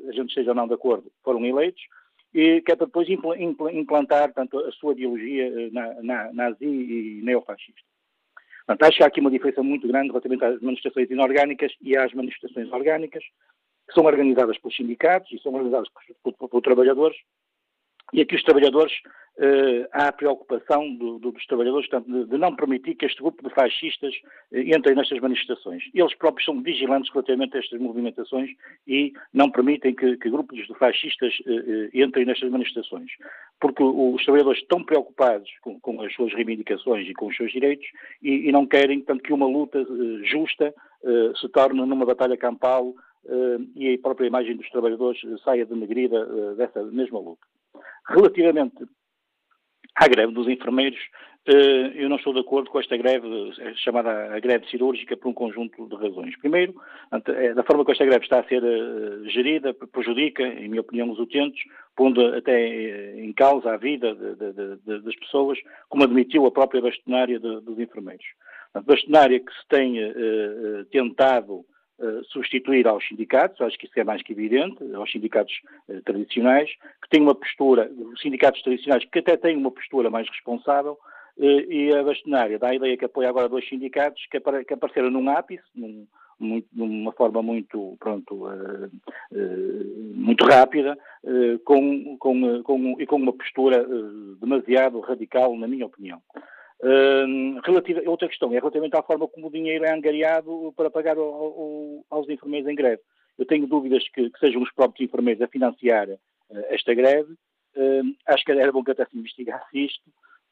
[0.09, 1.81] a gente esteja ou não de acordo, foram eleitos,
[2.33, 6.33] e que é para depois impl impl implantar tanto a sua ideologia uh, na, na,
[6.33, 7.81] nazi e neofascista.
[8.65, 12.13] Portanto, acho que há aqui uma diferença muito grande relativamente às manifestações inorgânicas e às
[12.13, 13.23] manifestações orgânicas,
[13.87, 15.87] que são organizadas pelos sindicatos e são organizadas
[16.21, 17.17] por, por, por trabalhadores,
[18.13, 18.93] e aqui os trabalhadores
[19.37, 23.21] uh, há a preocupação do, do, dos trabalhadores portanto, de, de, não permitir que este
[23.21, 24.13] grupo de fascistas
[24.51, 25.83] uh, entrem nestas manifestações.
[25.93, 28.49] Eles próprios são vigilantes relativamente a estas movimentações
[28.87, 33.11] e não permitem que, que grupos de fascistas uh, entrem nestas manifestações.
[33.59, 37.87] Porque os trabalhadores estão preocupados com, com, as suas reivindicações e com os seus direitos
[38.21, 39.85] e, e não querem, portanto, que uma luta
[40.23, 40.73] justa
[41.39, 42.93] se torne numa batalha campal
[43.75, 47.45] e a própria imagem dos trabalhadores saia denegrida dessa mesma luta.
[48.09, 48.85] Relativamente
[49.95, 50.99] à greve dos enfermeiros,
[51.47, 53.25] eh, eu não estou de acordo com esta greve,
[53.57, 56.37] eh, chamada greve cirúrgica, por um conjunto de razões.
[56.39, 56.75] Primeiro,
[57.11, 58.61] eh, da forma que esta greve está a ser
[59.29, 61.63] gerida, prejudica, em minha opinião, os utentes,
[61.95, 65.57] pondo até em causa a vida de, de, de, das pessoas,
[65.87, 68.25] como admitiu a própria bastonária dos enfermeiros.
[68.73, 69.95] A bastonária que se tem
[70.91, 71.65] tentado
[72.29, 75.53] substituir aos sindicatos, acho que isso é mais que evidente, aos sindicatos
[75.89, 76.69] uh, tradicionais,
[77.01, 80.97] que têm uma postura, os sindicatos tradicionais que até têm uma postura mais responsável,
[81.39, 84.37] e a bastonária dá a ideia que apoia agora dois sindicatos que,
[84.73, 86.07] apareceram num ápice, num,
[86.39, 88.85] muito, de uma forma muito, pronto, uh,
[89.31, 90.97] uh, muito rápida
[91.63, 93.85] com, com, com, e com uma postura
[94.39, 96.21] demasiado radical, na minha opinião.
[97.65, 101.23] Relativa, outra questão é relativamente à forma como o dinheiro é angariado para pagar ao,
[101.23, 103.01] ao, aos enfermeiros em greve.
[103.37, 106.07] Eu tenho dúvidas que, que sejam os próprios enfermeiros a financiar
[106.69, 107.35] esta greve.
[108.25, 110.03] acho que era bom que até se investigasse isto,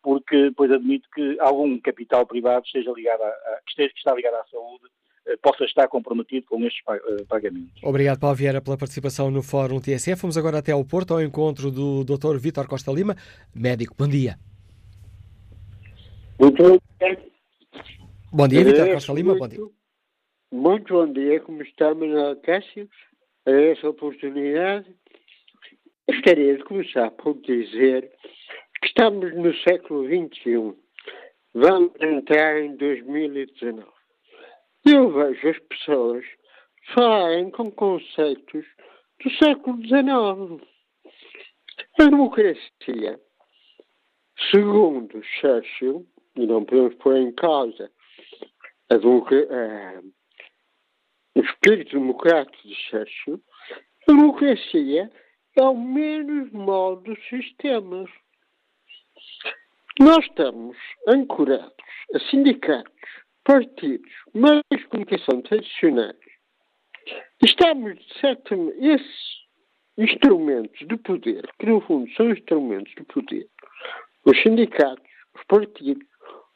[0.05, 4.13] porque depois admito que algum capital privado esteja ligado a, a, que, esteja, que está
[4.13, 4.85] ligado à saúde
[5.25, 7.81] eh, possa estar comprometido com estes eh, pagamentos.
[7.83, 10.21] Obrigado, Paulo Vieira, pela participação no Fórum TSF.
[10.21, 12.37] Vamos agora até ao Porto, ao encontro do Dr.
[12.37, 13.15] Vítor Costa Lima,
[13.55, 13.95] médico.
[13.97, 14.37] Bom dia.
[16.37, 17.31] Muito bom dia.
[18.33, 19.35] Bom dia, Vítor Costa Lima.
[19.35, 19.75] Muito, bom dia.
[20.51, 21.39] Muito bom dia.
[21.39, 22.89] Como está, Manuel Cássio?
[23.45, 24.93] A essa oportunidade.
[26.09, 28.11] Gostaria de começar por dizer
[28.81, 30.75] que estamos no século XXI.
[31.53, 33.87] Vamos entrar em 2019.
[34.85, 36.25] Eu vejo as pessoas
[36.93, 38.65] falarem com conceitos
[39.23, 40.67] do século XIX.
[41.97, 43.19] A democracia,
[44.51, 46.05] segundo Churchill,
[46.35, 47.91] e não podemos pôr em causa
[48.89, 48.97] a
[49.49, 50.01] a,
[51.35, 53.41] o espírito democrático de Churchill,
[54.07, 55.11] a democracia
[55.57, 58.09] é o menos mau dos sistemas.
[59.99, 60.77] Nós estamos
[61.07, 61.73] ancorados
[62.13, 62.91] a sindicatos,
[63.43, 66.15] partidos, meios de comunicação tradicionais,
[67.43, 69.45] estamos, de esses
[69.97, 73.47] instrumentos de poder, que no fundo são instrumentos de poder,
[74.25, 76.05] os sindicatos, os partidos,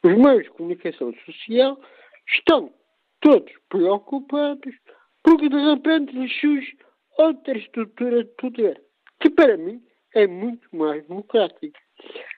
[0.03, 1.79] os meios de comunicação social,
[2.27, 2.73] estão
[3.21, 4.75] todos preocupados
[5.23, 6.77] porque de repente lhes surge
[7.17, 8.81] outra estrutura de poder,
[9.19, 9.81] que para mim
[10.15, 11.79] é muito mais democrática.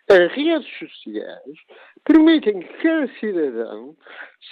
[0.09, 1.57] As redes sociais
[2.03, 3.95] permitem que cada cidadão,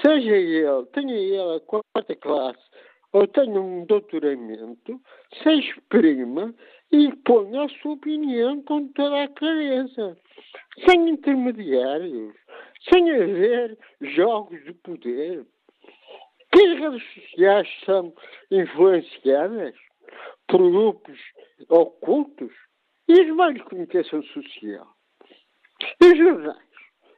[0.01, 2.64] seja ele, tenha ele a quarta classe
[3.12, 5.01] ou tenha um doutoramento,
[5.41, 6.53] se exprima
[6.91, 10.18] e ponha a sua opinião com toda a clareza,
[10.88, 12.36] sem intermediários,
[12.88, 15.45] sem haver jogos de poder.
[16.51, 18.13] Que as redes sociais são
[18.49, 19.75] influenciadas
[20.47, 21.19] por grupos
[21.69, 22.51] ocultos
[23.07, 24.99] e os meios de comunicação social
[26.01, 26.69] os jornais.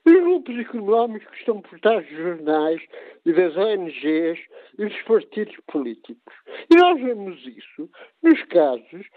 [0.05, 2.81] Os grupos económicos que estão por trás dos jornais
[3.25, 4.39] e das ONGs
[4.79, 6.33] e dos partidos políticos.
[6.71, 7.89] E nós vemos isso
[8.23, 9.07] nos casos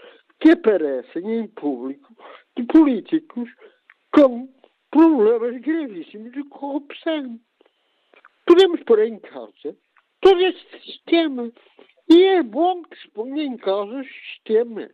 [0.41, 2.15] que aparecem em público
[2.57, 3.51] de políticos
[4.13, 4.49] com
[4.95, 7.41] problemas gravíssimos de corrupção.
[8.47, 9.77] Podemos pôr em causa
[10.21, 11.51] todo este sistema.
[12.09, 14.93] E é bom que se ponha em causa os sistemas.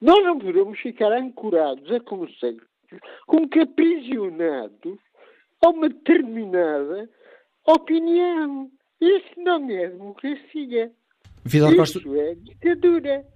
[0.00, 2.66] Nós não podemos ficar ancorados a conceitos
[3.26, 4.98] como que aprisionados
[5.62, 7.10] a uma determinada
[7.66, 8.70] opinião.
[9.00, 10.92] Isso não é democracia.
[11.44, 12.18] Vidal Isso Costa...
[12.18, 13.26] é ditadura.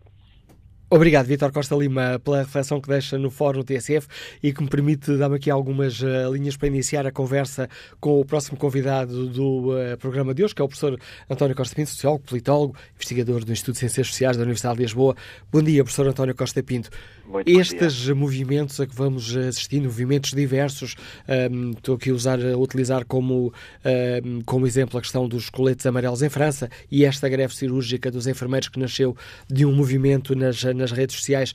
[0.92, 4.08] Obrigado, Vitor Costa Lima, pela reflexão que deixa no Fórum TSF
[4.42, 7.68] e que me permite dar-me aqui algumas uh, linhas para iniciar a conversa
[8.00, 10.98] com o próximo convidado do uh, programa de hoje, que é o professor
[11.30, 15.14] António Costa Pinto, sociólogo, politólogo, investigador do Instituto de Ciências Sociais da Universidade de Lisboa.
[15.52, 16.90] Bom dia, professor António Costa Pinto.
[17.24, 20.96] Muito Estes movimentos a que vamos assistindo, movimentos diversos,
[21.28, 25.28] um, ehm, estou aqui a, usar, a utilizar como, um, ehm, como exemplo a questão
[25.28, 29.16] dos coletes amarelos em França e esta greve cirúrgica dos enfermeiros que nasceu
[29.48, 31.54] de um movimento nas nas redes sociais.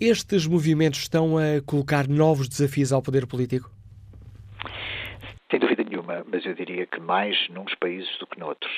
[0.00, 3.70] Estes movimentos estão a colocar novos desafios ao poder político?
[5.50, 8.72] Sem dúvida nenhuma, mas eu diria que mais nos países do que noutros.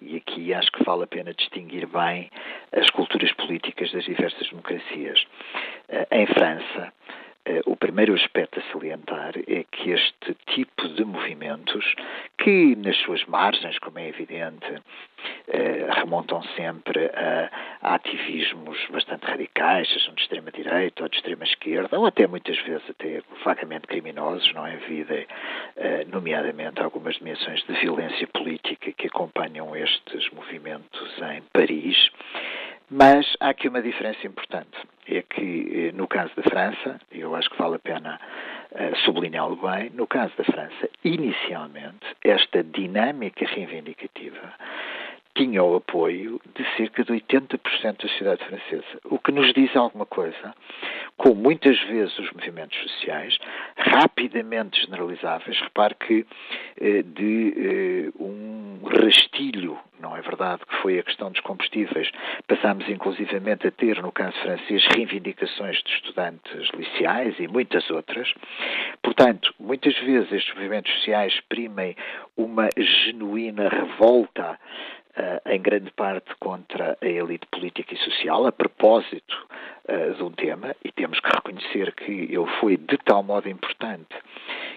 [0.00, 2.30] E aqui acho que vale a pena distinguir bem
[2.72, 5.22] as culturas políticas das diversas democracias.
[5.90, 6.92] Eh, em França,
[7.66, 11.94] o primeiro aspecto a salientar é que este tipo de movimentos,
[12.38, 14.80] que nas suas margens, como é evidente,
[15.48, 17.50] eh, remontam sempre a,
[17.82, 23.22] a, ativismos bastante radicais, sejam de extrema-direita ou de extrema-esquerda, ou até muitas vezes até
[23.44, 24.76] vagamente criminosos, não é?
[24.76, 25.26] Vida,
[25.76, 32.10] eh, nomeadamente algumas dimensões de violência política que acompanham estes movimentos em Paris.
[32.90, 34.76] Mas há aqui uma diferença importante.
[35.06, 38.18] É que, no caso da França, eu acho que vale a pena
[38.72, 44.54] uh, sublinhá-lo bem, no caso da França, inicialmente, esta dinâmica reivindicativa
[45.34, 47.58] tinha o apoio de cerca de 80%
[48.02, 50.54] da sociedade francesa, o que nos diz alguma coisa,
[51.16, 53.36] com muitas vezes os movimentos sociais
[53.76, 55.60] rapidamente generalizáveis.
[55.60, 56.26] Repare que
[56.80, 62.10] eh, de eh, um rastilho, não é verdade, que foi a questão dos combustíveis,
[62.46, 68.32] passámos inclusivamente a ter, no caso francês, reivindicações de estudantes liceais e muitas outras.
[69.02, 71.96] Portanto, muitas vezes estes movimentos sociais exprimem
[72.36, 74.58] uma genuína revolta
[75.46, 79.46] em grande parte contra a elite política e social, a propósito
[79.88, 84.16] uh, de um tema, e temos que reconhecer que ele foi de tal modo importante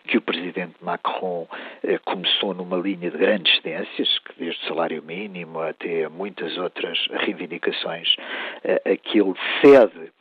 [0.06, 5.04] que o presidente Macron uh, começou numa linha de grandes cedências, que desde o salário
[5.04, 8.16] mínimo até muitas outras reivindicações,
[8.64, 10.12] uh, que ele cede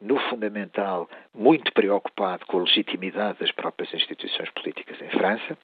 [0.00, 5.56] no fundamental, muito preocupado com a legitimidade das próprias instituições políticas em França,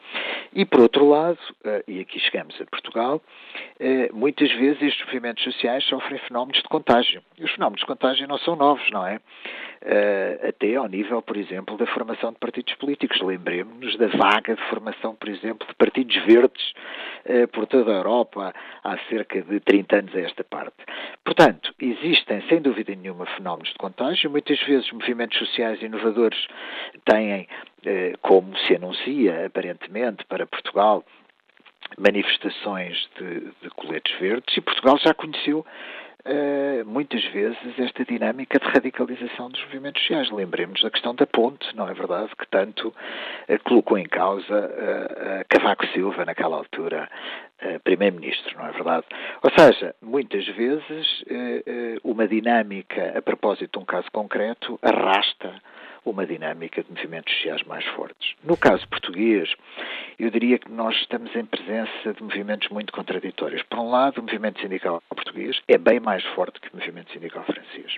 [0.54, 3.22] e por outro lado, eh, e aqui chegamos a Portugal,
[3.80, 7.22] eh, muitas vezes estes movimentos sociais sofrem fenómenos de contágio.
[7.38, 9.18] E os fenómenos de contágio não são novos, não é?
[9.80, 13.20] Eh, até ao nível, por exemplo, da formação de partidos políticos.
[13.20, 16.72] Lembremos-nos da vaga de formação, por exemplo, de partidos verdes
[17.52, 18.52] por toda a Europa
[18.82, 20.74] há cerca de 30 anos a esta parte.
[21.24, 24.21] Portanto, existem, sem dúvida nenhuma, fenómenos de contágio.
[24.28, 26.46] Muitas vezes movimentos sociais inovadores
[27.04, 27.48] têm,
[28.20, 31.04] como se anuncia aparentemente para Portugal,
[31.98, 34.56] manifestações de, de coletes verdes.
[34.56, 35.64] E Portugal já conheceu
[36.24, 40.30] Uh, muitas vezes esta dinâmica de radicalização dos movimentos sociais.
[40.30, 42.30] Lembremos da questão da ponte, não é verdade?
[42.38, 47.08] Que tanto uh, colocou em causa uh, Cavaco Silva, naquela altura,
[47.84, 49.06] Primeiro-Ministro, não é verdade?
[49.40, 51.24] Ou seja, muitas vezes
[52.02, 55.54] uma dinâmica, a propósito de um caso concreto, arrasta
[56.04, 58.34] uma dinâmica de movimentos sociais mais fortes.
[58.42, 59.52] No caso português,
[60.18, 63.62] eu diria que nós estamos em presença de movimentos muito contraditórios.
[63.62, 67.44] Por um lado, o movimento sindical português é bem mais forte que o movimento sindical
[67.44, 67.96] francês.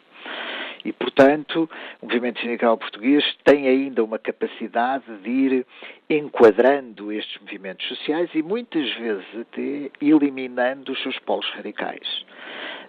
[0.84, 1.68] E, portanto,
[2.02, 5.66] o movimento sindical português tem ainda uma capacidade de ir
[6.10, 12.24] enquadrando estes movimentos sociais e muitas vezes até eliminando os seus polos radicais.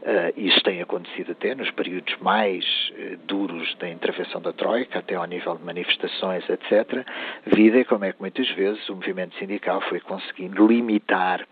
[0.01, 5.15] Uh, isso tem acontecido até nos períodos mais uh, duros da intervenção da Troika, até
[5.15, 7.05] ao nível de manifestações, etc.
[7.45, 11.47] Vida como é que muitas vezes o movimento sindical foi conseguindo limitar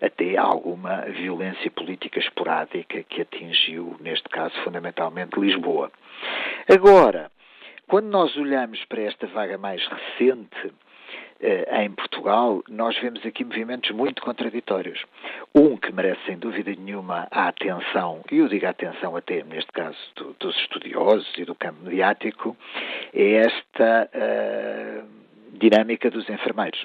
[0.00, 5.90] até alguma violência política esporádica que atingiu, neste caso, fundamentalmente Lisboa.
[6.68, 7.30] Agora,
[7.88, 10.70] quando nós olhamos para esta vaga mais recente, eh,
[11.40, 15.04] em Portugal, nós vemos aqui movimentos muito contraditórios.
[15.54, 19.98] Um que merece, sem dúvida nenhuma, a atenção, e eu digo atenção até, neste caso,
[20.16, 22.56] do, dos estudiosos e do campo mediático,
[23.12, 24.10] é esta.
[24.14, 25.26] Uh,
[25.58, 26.84] dinâmica dos enfermeiros.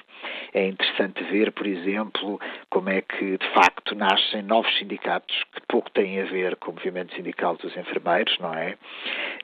[0.52, 2.40] É interessante ver, por exemplo,
[2.70, 6.74] como é que, de facto, nascem novos sindicatos que pouco têm a ver com o
[6.74, 8.76] movimento sindical dos enfermeiros, não é?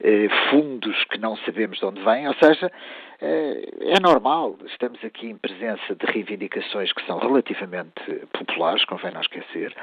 [0.01, 5.27] Eh, fundos que não sabemos de onde vêm, ou seja, eh, é normal, estamos aqui
[5.27, 8.01] em presença de reivindicações que são relativamente
[8.33, 9.75] populares, convém não esquecer,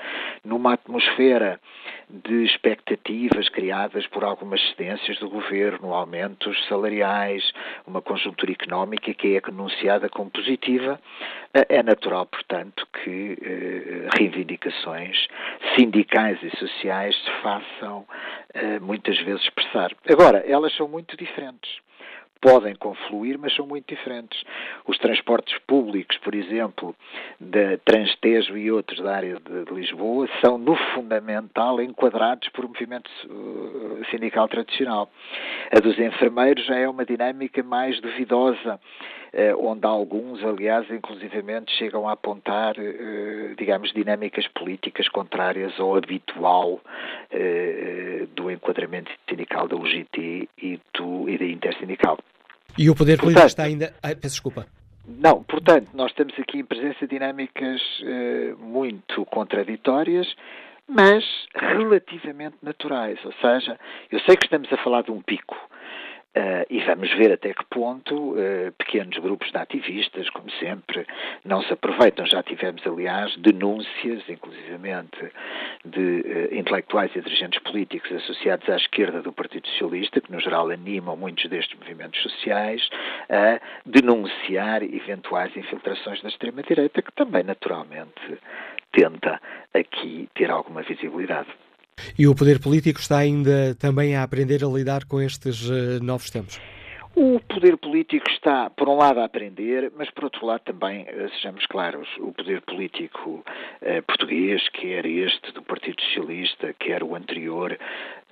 [0.43, 1.59] numa atmosfera
[2.09, 7.51] de expectativas criadas por algumas cedências do governo, aumentos salariais,
[7.85, 10.97] uma conjuntura económica que é anunciada como positiva,
[11.53, 15.27] eh, é natural, portanto, que eh, reivindicações
[15.75, 18.05] sindicais e sociais se façam
[18.81, 19.91] muitas vezes expressar.
[20.09, 21.69] Agora, elas são muito diferentes
[22.45, 24.43] podem confluir, mas são muito diferentes.
[24.85, 26.95] Os transportes públicos, por exemplo,
[27.39, 32.67] da Transtejo e outros da área de, de Lisboa, são, no fundamental, enquadrados por um
[32.67, 35.09] movimento uh, sindical tradicional.
[35.75, 42.07] A dos enfermeiros já é uma dinâmica mais duvidosa, uh, onde alguns, aliás, inclusivamente chegam
[42.07, 46.79] a apontar, uh, digamos, dinâmicas políticas contrárias ao habitual
[48.35, 52.17] do enquadramento sindical da UGT e, do, e da intersindical.
[52.77, 53.93] E o poder político está ainda.
[54.03, 54.67] Ai, peço desculpa.
[55.07, 60.27] Não, portanto, nós estamos aqui em presença de dinâmicas eh, muito contraditórias,
[60.87, 61.23] mas
[61.53, 63.19] relativamente naturais.
[63.23, 63.79] Ou seja,
[64.11, 65.55] eu sei que estamos a falar de um pico,
[66.35, 71.07] Uh, e vamos ver até que ponto uh, pequenos grupos de ativistas, como sempre,
[71.45, 72.25] não se aproveitam.
[72.25, 75.17] Já tivemos, aliás, denúncias, inclusivamente,
[75.85, 76.01] de
[76.51, 81.15] uh, intelectuais e dirigentes políticos associados à esquerda do Partido Socialista, que no geral animam
[81.15, 82.85] muitos destes movimentos sociais,
[83.29, 88.37] a denunciar eventuais infiltrações da extrema-direita, que também, naturalmente,
[88.91, 89.41] tenta
[89.73, 91.47] aqui ter alguma visibilidade.
[92.17, 96.29] E o poder político está ainda também a aprender a lidar com estes uh, novos
[96.29, 96.59] tempos?
[97.17, 101.29] O poder político está, por um lado, a aprender, mas por outro lado também, eh,
[101.35, 103.41] sejamos claros, o poder político
[103.81, 107.79] eh, português, quer este do Partido Socialista, quer o anterior,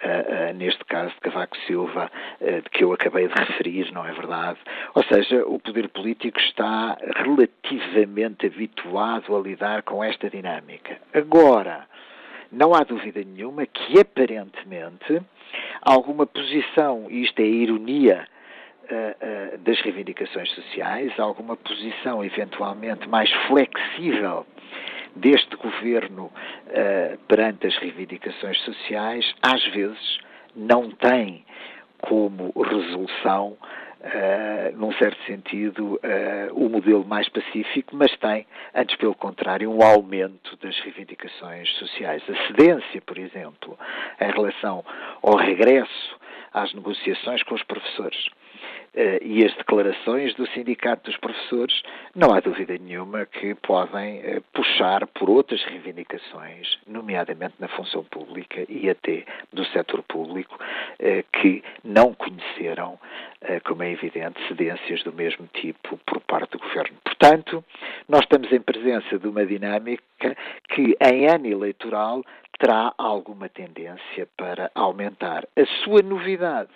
[0.02, 2.12] eh, neste caso de Cavaco Silva,
[2.42, 4.60] de que eu acabei de referir, não é verdade?
[4.94, 10.98] Ou seja, o poder político está relativamente habituado a lidar com esta dinâmica.
[11.14, 11.88] Agora,
[12.54, 15.22] não há dúvida nenhuma que aparentemente
[15.82, 18.28] alguma posição, e isto é ironia
[18.84, 24.46] uh, uh, das reivindicações sociais, alguma posição eventualmente mais flexível
[25.16, 30.20] deste governo uh, perante as reivindicações sociais, às vezes
[30.56, 31.44] não tem
[32.02, 33.58] como resolução
[34.04, 38.46] Uh, num certo sentido, uh, o modelo mais pacífico, mas tem,
[38.76, 42.22] antes pelo contrário, um aumento das reivindicações sociais.
[42.30, 43.80] A cedência, por exemplo,
[44.20, 44.84] em relação
[45.22, 46.20] ao regresso
[46.54, 48.30] às negociações com os professores
[49.22, 51.82] e as declarações do Sindicato dos Professores,
[52.16, 58.66] não há dúvida nenhuma que podem uh, puxar por outras reivindicações, nomeadamente na função pública
[58.70, 63.00] e até do setor público, uh, que não conheceram,
[63.66, 66.96] como é evidente, cedências do mesmo tipo por parte do Governo.
[67.04, 67.64] Portanto,
[68.08, 70.38] nós estamos em presença de uma dinâmica
[70.70, 72.24] que, em ano eleitoral,
[72.58, 75.46] terá alguma tendência para aumentar.
[75.58, 76.70] A sua novidade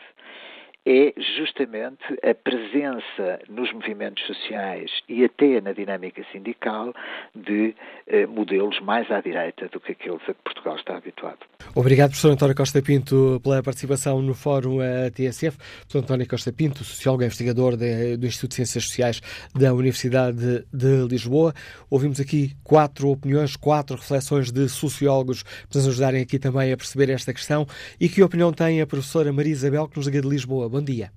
[0.87, 6.93] é justamente a presença nos movimentos sociais e até na dinâmica sindical
[7.35, 7.75] de
[8.07, 11.39] eh, modelos mais à direita do que aqueles a que Portugal está habituado.
[11.75, 15.57] Obrigado, professor António Costa Pinto, pela participação no Fórum eh, TSF.
[15.57, 19.21] Professor António Costa Pinto, sociólogo e investigador de, do Instituto de Ciências Sociais
[19.53, 21.53] da Universidade de, Lisboa.
[21.89, 27.09] Ouvimos aqui quatro opiniões, quatro reflexões de sociólogos para nos ajudarem aqui também a perceber
[27.09, 27.67] esta questão.
[27.99, 30.76] E que opinião tem a professora Maria Isabel, que nos liga de Lisboa?
[30.77, 31.09] Bom dia.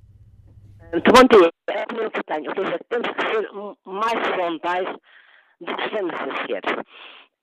[0.91, 1.51] Muito bom dia.
[1.69, 2.49] É opinião que tenho.
[2.49, 3.51] Ou seja, temos que ser
[3.85, 4.89] mais frontais
[5.61, 6.63] do que estamos a ser.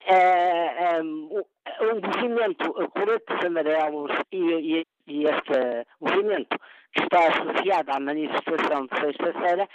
[0.07, 6.57] É, é, o, o movimento Coletes Amarelos e, e, e este movimento
[6.93, 9.69] que está associado à manifestação de sexta-feira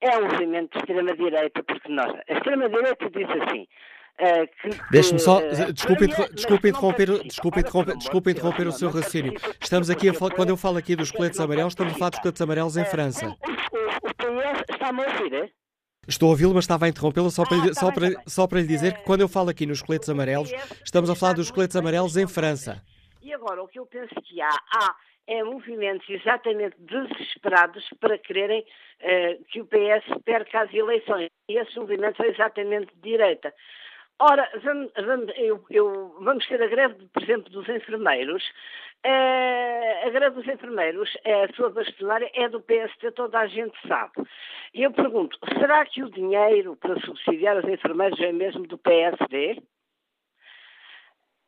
[0.00, 3.68] é um movimento de extrema-direita, porque nós, a extrema-direita diz assim,
[4.90, 5.40] Deixe-me só,
[5.72, 9.34] desculpe, desculpe interromper, desculpe interromper, desculpe interromper o seu raciocínio.
[9.60, 12.40] Estamos aqui a quando eu falo aqui dos coletes amarelos, estamos a falar dos coletes
[12.40, 13.26] amarelos em França.
[13.28, 15.50] O, PS está-me a ouvir, é?
[16.08, 18.66] Estou a ouvi-lo, mas estava a interrompê-lo só, para, ah, só, para, só para lhe
[18.66, 20.50] dizer que quando eu falo aqui nos coletes amarelos,
[20.84, 22.80] estamos a falar dos coletes amarelos em França.
[23.20, 24.94] E agora, o que eu penso que há, há
[25.26, 31.28] é movimentos exatamente desesperados para quererem uh, que o PS perca as eleições.
[31.48, 33.52] E esses movimentos são exatamente de direita.
[34.18, 38.42] Ora, vamos, vamos, eu, eu, vamos ter a greve, por exemplo, dos enfermeiros.
[39.04, 43.76] Uh, a greve dos enfermeiros, é, a sua bastonária é do PST, toda a gente
[43.86, 44.14] sabe.
[44.72, 49.62] E eu pergunto, será que o dinheiro para subsidiar os enfermeiros é mesmo do PSD?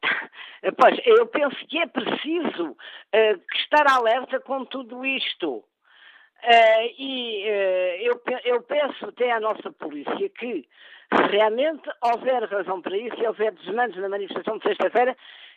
[0.76, 5.58] Pois, eu penso que é preciso uh, estar alerta com tudo isto.
[5.58, 7.44] Uh, e
[8.02, 10.68] eu, eu peço até à nossa polícia que
[11.14, 15.16] se realmente houver razão para isso e houver desmandos na manifestação de sexta-feira,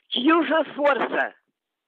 [0.09, 1.33] que use a força.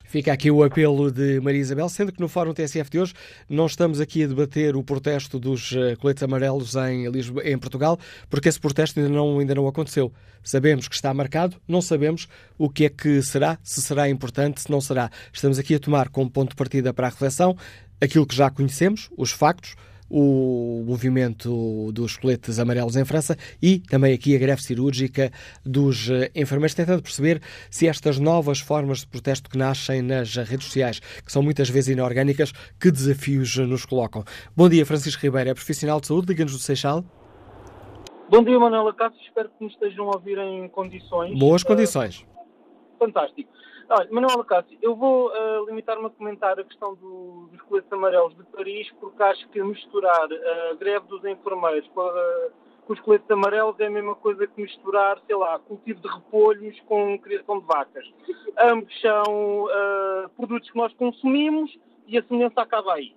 [0.05, 3.13] Fica aqui o apelo de Maria Isabel, sendo que no Fórum TSF de hoje
[3.49, 7.97] não estamos aqui a debater o protesto dos uh, coletes amarelos em, Lisboa, em Portugal,
[8.29, 10.11] porque esse protesto ainda não, ainda não aconteceu.
[10.43, 14.69] Sabemos que está marcado, não sabemos o que é que será, se será importante, se
[14.69, 15.09] não será.
[15.31, 17.55] Estamos aqui a tomar como ponto de partida para a reflexão
[17.99, 19.75] aquilo que já conhecemos, os factos,
[20.15, 25.31] o movimento dos coletes amarelos em França e também aqui a greve cirúrgica
[25.65, 27.41] dos eh, enfermeiros, tentando perceber
[27.71, 31.89] se estas novas formas de protesto que nascem nas redes sociais, que são muitas vezes
[31.89, 34.23] inorgânicas, que desafios nos colocam.
[34.55, 37.03] Bom dia, Francisco Ribeiro, é profissional de saúde, liga-nos do Seixal.
[38.29, 41.39] Bom dia, Manuela Cássio, espero que me estejam a ouvir em condições.
[41.39, 42.21] Boas condições.
[42.21, 43.49] Uh, fantástico.
[43.89, 48.35] Olha, Manuel Cássio, eu vou uh, limitar-me a comentar a questão do, dos coletes amarelos
[48.35, 50.27] de Paris, porque acho que misturar
[50.71, 52.49] a greve dos enfermeiros com, a,
[52.85, 56.79] com os coletes amarelos é a mesma coisa que misturar, sei lá, cultivo de repolhos
[56.81, 58.09] com criação de vacas.
[58.57, 61.77] Ambos são uh, produtos que nós consumimos
[62.07, 63.13] e a semelhança acaba aí.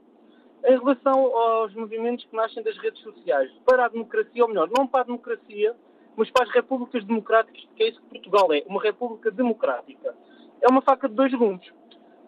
[0.65, 4.85] Em relação aos movimentos que nascem das redes sociais, para a democracia, ou melhor, não
[4.85, 5.77] para a democracia,
[6.17, 10.13] mas para as repúblicas democráticas, que é isso que Portugal é, uma república democrática
[10.61, 11.67] é uma faca de dois gumes.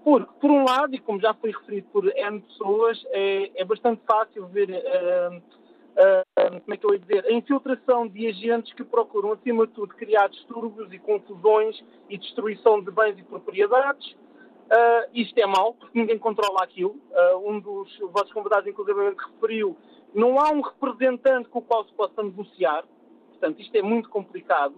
[0.04, 4.00] Porque, por um lado, e como já foi referido por N pessoas, é, é bastante
[4.06, 8.84] fácil ver, uh, uh, como é que eu ia dizer, a infiltração de agentes que
[8.84, 14.12] procuram, acima de tudo, criar distúrbios e confusões e destruição de bens e propriedades.
[14.12, 16.96] Uh, isto é mau, porque ninguém controla aquilo.
[17.44, 19.76] Um dos vossos convidados, inclusive, referiu:
[20.14, 22.84] não há um representante com o qual se possa negociar.
[23.30, 24.74] Portanto, isto é muito complicado.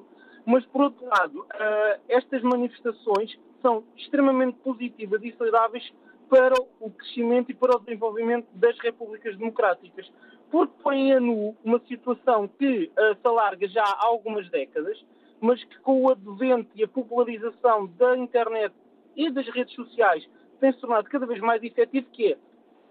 [0.46, 5.92] Mas, por outro lado, uh, estas manifestações são extremamente positivas e saudáveis
[6.28, 10.10] para o crescimento e para o desenvolvimento das repúblicas democráticas,
[10.50, 15.04] porque põem a nu uma situação que uh, se alarga já há algumas décadas,
[15.40, 18.74] mas que com o advento e a popularização da internet
[19.16, 20.28] e das redes sociais
[20.60, 22.38] tem se tornado cada vez mais efetivo, que é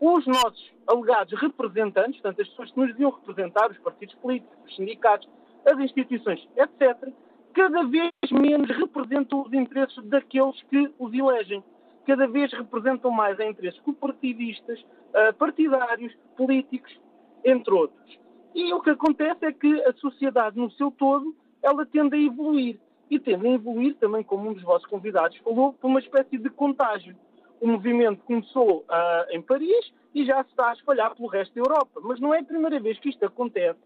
[0.02, 4.76] os nossos alegados representantes, portanto, as pessoas que nos deviam representar, os partidos políticos, os
[4.76, 5.30] sindicatos,
[5.66, 7.10] as instituições, etc.,
[7.54, 11.64] cada vez menos representam os interesses daqueles que os elegem
[12.10, 16.92] cada vez representam mais interesses cooperativistas, eh, partidários, políticos,
[17.46, 18.20] entre outros.
[18.56, 22.80] E o que acontece é que a sociedade no seu todo, ela tende a evoluir.
[23.12, 26.50] E tende a evoluir também, como um dos vossos convidados falou, por uma espécie de
[26.50, 27.16] contágio.
[27.62, 31.62] O movimento começou uh, em Paris e já se está a espalhar pelo resto da
[31.62, 32.02] Europa.
[32.04, 33.80] Mas não é a primeira vez que isto acontece.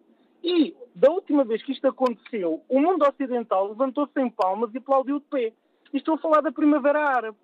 [0.43, 5.19] E da última vez que isto aconteceu, o mundo ocidental levantou-se em palmas e aplaudiu
[5.19, 5.53] de pé.
[5.93, 7.37] E estou a falar da Primavera Árabe.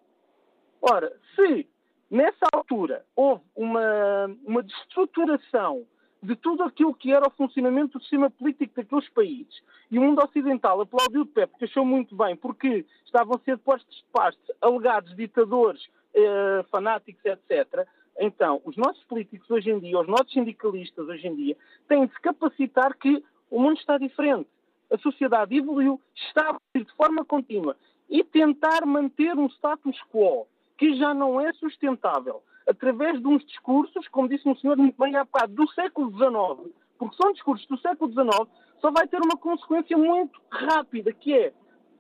[0.82, 1.68] Ora, se
[2.12, 5.86] nessa altura houve uma, uma destruturação
[6.22, 9.62] de tudo aquilo que era o funcionamento do sistema político daqueles países.
[9.90, 13.58] E o mundo ocidental aplaudiu de pé porque achou muito bem, porque estavam a ser
[13.60, 17.88] postos de parte alegados ditadores, eh, fanáticos, etc.
[18.20, 22.14] Então, os nossos políticos hoje em dia, os nossos sindicalistas hoje em dia, têm de
[22.14, 24.50] se capacitar que o mundo está diferente.
[24.92, 27.78] A sociedade evoluiu, está de forma contínua.
[28.10, 30.46] E tentar manter um status quo
[30.78, 35.16] que já não é sustentável, através de uns discursos, como disse um senhor muito bem
[35.16, 39.38] há bocado, do século XIX, porque são discursos do século XIX, só vai ter uma
[39.38, 41.54] consequência muito rápida, que é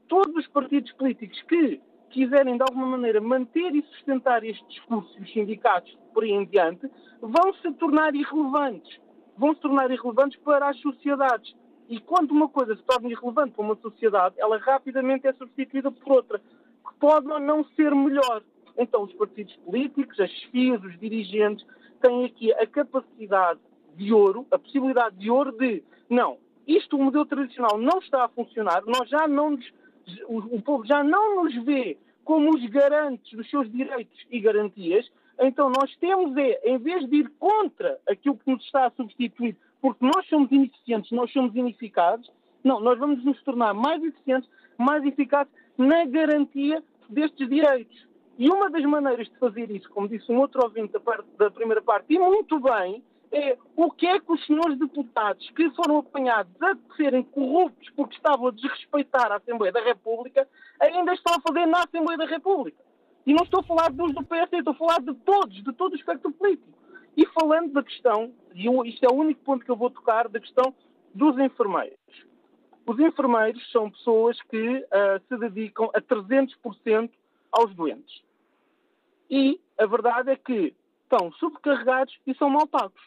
[0.08, 5.32] todos os partidos políticos que quiserem de alguma maneira manter e sustentar este discurso, os
[5.32, 6.90] sindicatos por aí em diante,
[7.22, 9.00] vão se tornar irrelevantes.
[9.38, 11.56] Vão se tornar irrelevantes para as sociedades.
[11.88, 16.12] E quando uma coisa se torna irrelevante para uma sociedade, ela rapidamente é substituída por
[16.12, 18.44] outra, que pode ou não ser melhor.
[18.78, 21.66] Então, os partidos políticos, as chefias, os dirigentes,
[22.02, 23.60] têm aqui a capacidade
[23.96, 26.38] de ouro, a possibilidade de ouro de, não,
[26.68, 29.66] isto, o modelo tradicional, não está a funcionar, nós já não nos,
[30.28, 35.10] o, o povo já não nos vê como os garantes dos seus direitos e garantias,
[35.40, 39.56] então nós temos é, em vez de ir contra aquilo que nos está a substituir,
[39.82, 42.30] porque nós somos ineficientes, nós somos ineficazes,
[42.64, 48.08] não, nós vamos nos tornar mais eficientes, mais eficazes na garantia destes direitos.
[48.38, 51.50] E uma das maneiras de fazer isso, como disse um outro ouvinte da, parte, da
[51.50, 56.00] primeira parte, e muito bem, é o que é que os senhores deputados que foram
[56.00, 60.48] apanhados a serem corruptos porque estavam a desrespeitar a Assembleia da República
[60.80, 62.84] ainda estão a fazer na Assembleia da República.
[63.26, 65.94] E não estou a falar dos do PS, estou a falar de todos, de todo
[65.94, 66.68] o espectro político.
[67.16, 70.40] E falando da questão, e isto é o único ponto que eu vou tocar, da
[70.40, 70.74] questão
[71.14, 72.00] dos enfermeiros.
[72.86, 77.12] Os enfermeiros são pessoas que uh, se dedicam a 300%
[77.52, 78.24] aos doentes.
[79.30, 80.74] E a verdade é que
[81.04, 83.02] estão subcarregados e são mal pagos.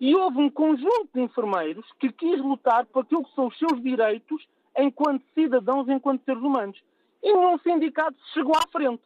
[0.00, 3.82] E houve um conjunto de enfermeiros que quis lutar por aquilo que são os seus
[3.82, 6.82] direitos enquanto cidadãos, enquanto seres humanos.
[7.22, 9.02] E nenhum sindicato chegou à frente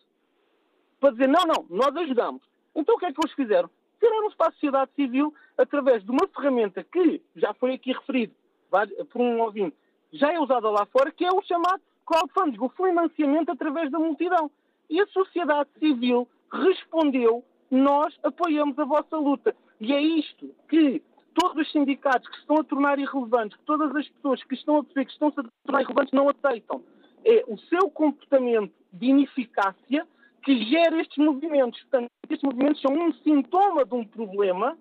[1.01, 2.43] para dizer: não, não, nós ajudamos.
[2.75, 3.69] Então o que é que eles fizeram?
[3.99, 8.35] Tiraram-se para a sociedade civil através de uma ferramenta que já foi aqui referido
[9.11, 9.77] por um ouvinte,
[10.12, 14.51] já é usada lá fora, que é o chamado crowdfunding, o financiamento através da multidão.
[14.91, 19.57] E a sociedade civil respondeu: nós apoiamos a vossa luta.
[19.81, 21.03] E é isto que
[21.35, 24.79] todos os sindicatos que se estão a tornar irrelevantes, que todas as pessoas que estão
[24.79, 26.83] a perceber que estão a tornar irrelevantes não aceitam.
[27.25, 30.07] É o seu comportamento de ineficácia
[30.43, 31.81] que gera estes movimentos.
[31.83, 34.79] Portanto, estes movimentos são um sintoma de um problema,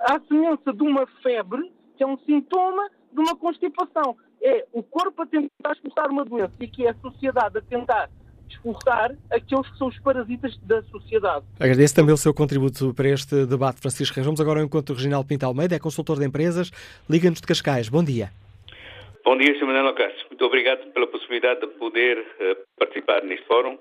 [0.00, 4.16] à semelhança de uma febre, que é um sintoma de uma constipação.
[4.42, 8.10] É o corpo a tentar expulsar uma doença e que é a sociedade a tentar
[8.54, 11.44] expulsar aqueles que são os parasitas da sociedade.
[11.58, 14.26] Agradeço também o seu contributo para este debate, Francisco Reis.
[14.26, 16.70] Vamos agora ao encontro do Reginaldo Pinto Almeida, é consultor de empresas,
[17.08, 17.88] Liga-nos de Cascais.
[17.88, 18.30] Bom dia.
[19.24, 19.66] Bom dia, Sr.
[19.66, 20.26] Manuel Cássio.
[20.30, 23.76] Muito obrigado pela possibilidade de poder uh, participar neste fórum.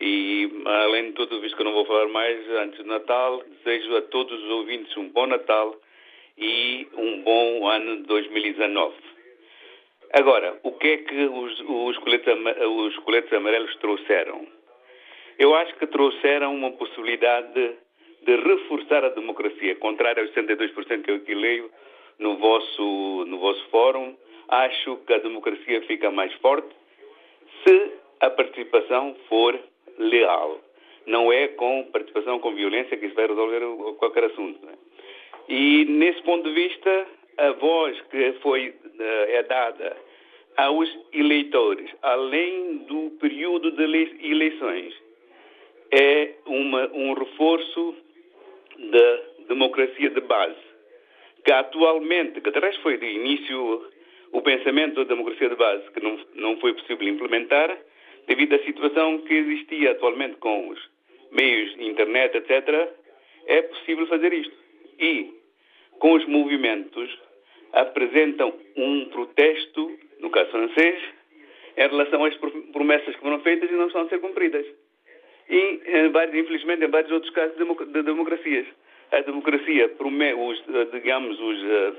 [0.00, 3.96] E, além de tudo, visto que eu não vou falar mais, antes do Natal, desejo
[3.96, 5.74] a todos os ouvintes um bom Natal
[6.38, 8.94] e um bom ano de 2019.
[10.12, 14.46] Agora, o que é que os, os, coletes, os coletes amarelos trouxeram?
[15.38, 17.72] Eu acho que trouxeram uma possibilidade de,
[18.22, 21.70] de reforçar a democracia, contrário aos 62% que eu aqui leio
[22.18, 24.16] no vosso, no vosso fórum.
[24.48, 26.68] Acho que a democracia fica mais forte
[27.64, 29.58] se a participação for
[29.98, 30.60] leal.
[31.06, 33.60] Não é com participação, com violência que isso vai resolver
[33.98, 34.58] qualquer assunto.
[34.68, 35.52] É?
[35.52, 37.06] E, nesse ponto de vista,
[37.38, 39.96] a voz que foi uh, é dada
[40.56, 43.82] aos eleitores, além do período de
[44.20, 44.92] eleições,
[45.92, 47.94] é uma, um reforço
[48.76, 50.58] da democracia de base,
[51.44, 53.88] que atualmente, que atrás foi de início
[54.32, 57.78] o pensamento da democracia de base, que não, não foi possível implementar,
[58.26, 60.78] devido à situação que existia atualmente com os
[61.30, 62.90] meios, internet, etc.,
[63.46, 64.54] é possível fazer isto.
[64.98, 65.32] E,
[65.98, 67.27] com os movimentos,
[67.72, 71.00] apresentam um protesto, no caso francês,
[71.76, 72.34] em relação às
[72.72, 74.66] promessas que foram feitas e não estão a ser cumpridas.
[75.48, 78.66] E, em vários, infelizmente, em vários outros casos de democracias.
[79.10, 79.90] A democracia,
[80.36, 81.96] os, digamos, os, uh,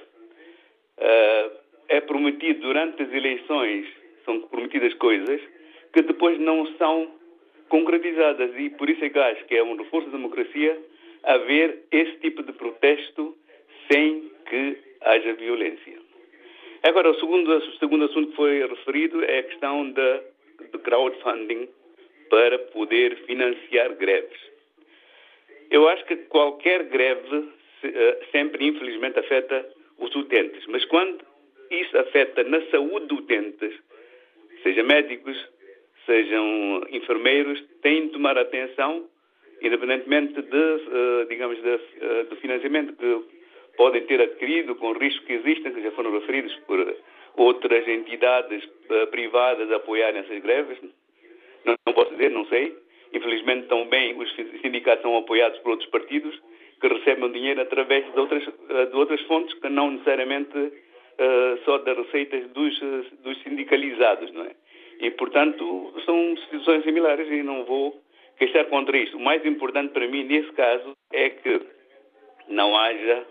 [1.00, 1.52] uh,
[1.88, 3.88] é prometido durante as eleições,
[4.26, 5.42] são prometidas coisas
[5.92, 7.12] que depois não são
[7.70, 8.52] concretizadas.
[8.58, 10.78] E por isso é que acho que é um reforço da democracia
[11.24, 13.36] haver esse tipo de protesto
[13.92, 15.98] sem que haja violência.
[16.84, 20.22] Agora, o segundo, o segundo assunto que foi referido é a questão de,
[20.84, 21.68] crowdfunding
[22.30, 24.40] para poder financiar greves.
[25.70, 27.50] Eu acho que qualquer greve
[27.84, 29.66] eh, sempre, infelizmente, afeta
[29.98, 30.66] os utentes.
[30.68, 31.24] Mas quando
[31.70, 33.74] isso afeta na saúde dos utentes,
[34.64, 35.38] seja médicos,
[36.06, 39.08] sejam enfermeiros, têm de tomar atenção,
[39.62, 43.39] independentemente de, eh, digamos, eh, do financiamento que
[43.80, 46.98] podem ter adquirido com riscos que existem, que já foram referidos por
[47.38, 50.78] outras entidades uh, privadas a apoiarem essas greves.
[51.64, 52.76] Não, não, posso dizer, não sei.
[53.14, 54.30] Infelizmente também os
[54.62, 56.38] sindicatos são apoiados por outros partidos
[56.82, 61.78] que recebem dinheiro através de outras, uh, de outras fontes que não necessariamente uh, só
[61.78, 62.78] das receitas dos,
[63.24, 64.52] dos sindicalizados, não é?
[65.00, 67.98] E, portanto, são situações similares e não vou
[68.38, 69.16] queixar contra isso.
[69.16, 71.62] O mais importante para mim, nesse caso, é que
[72.50, 73.26] não haja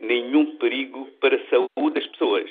[0.00, 2.50] nenhum perigo para a saúde das pessoas.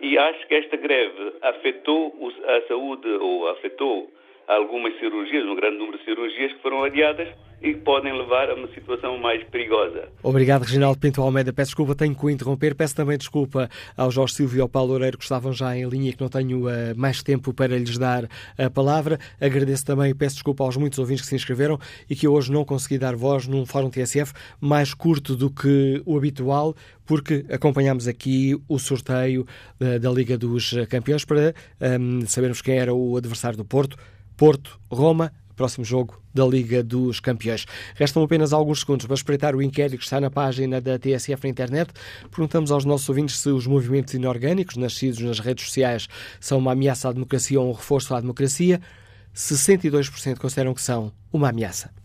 [0.00, 2.14] E acho que esta greve afetou
[2.46, 4.10] a saúde ou afetou
[4.48, 7.28] algumas cirurgias, um grande número de cirurgias que foram adiadas
[7.64, 10.08] e que podem levar a uma situação mais perigosa.
[10.22, 11.50] Obrigado, Reginaldo Pinto Almeida.
[11.50, 12.74] Peço desculpa, tenho que o interromper.
[12.74, 16.10] Peço também desculpa ao Jorge Silvio e ao Paulo Loureiro que estavam já em linha
[16.10, 19.18] e que não tenho uh, mais tempo para lhes dar a palavra.
[19.40, 22.66] Agradeço também e peço desculpa aos muitos ouvintes que se inscreveram e que hoje não
[22.66, 26.74] consegui dar voz num Fórum TSF mais curto do que o habitual,
[27.06, 29.46] porque acompanhámos aqui o sorteio
[29.80, 33.96] uh, da Liga dos Campeões para um, ehm, sabermos quem era o adversário do Porto.
[34.36, 37.64] Porto-Roma, próximo jogo da Liga dos Campeões.
[37.94, 41.50] Restam apenas alguns segundos para espreitar o inquérito que está na página da TSF na
[41.50, 41.92] internet.
[42.30, 46.08] Perguntamos aos nossos ouvintes se os movimentos inorgânicos nascidos nas redes sociais
[46.40, 48.80] são uma ameaça à democracia ou um reforço à democracia.
[49.34, 52.03] 62% consideram que são uma ameaça.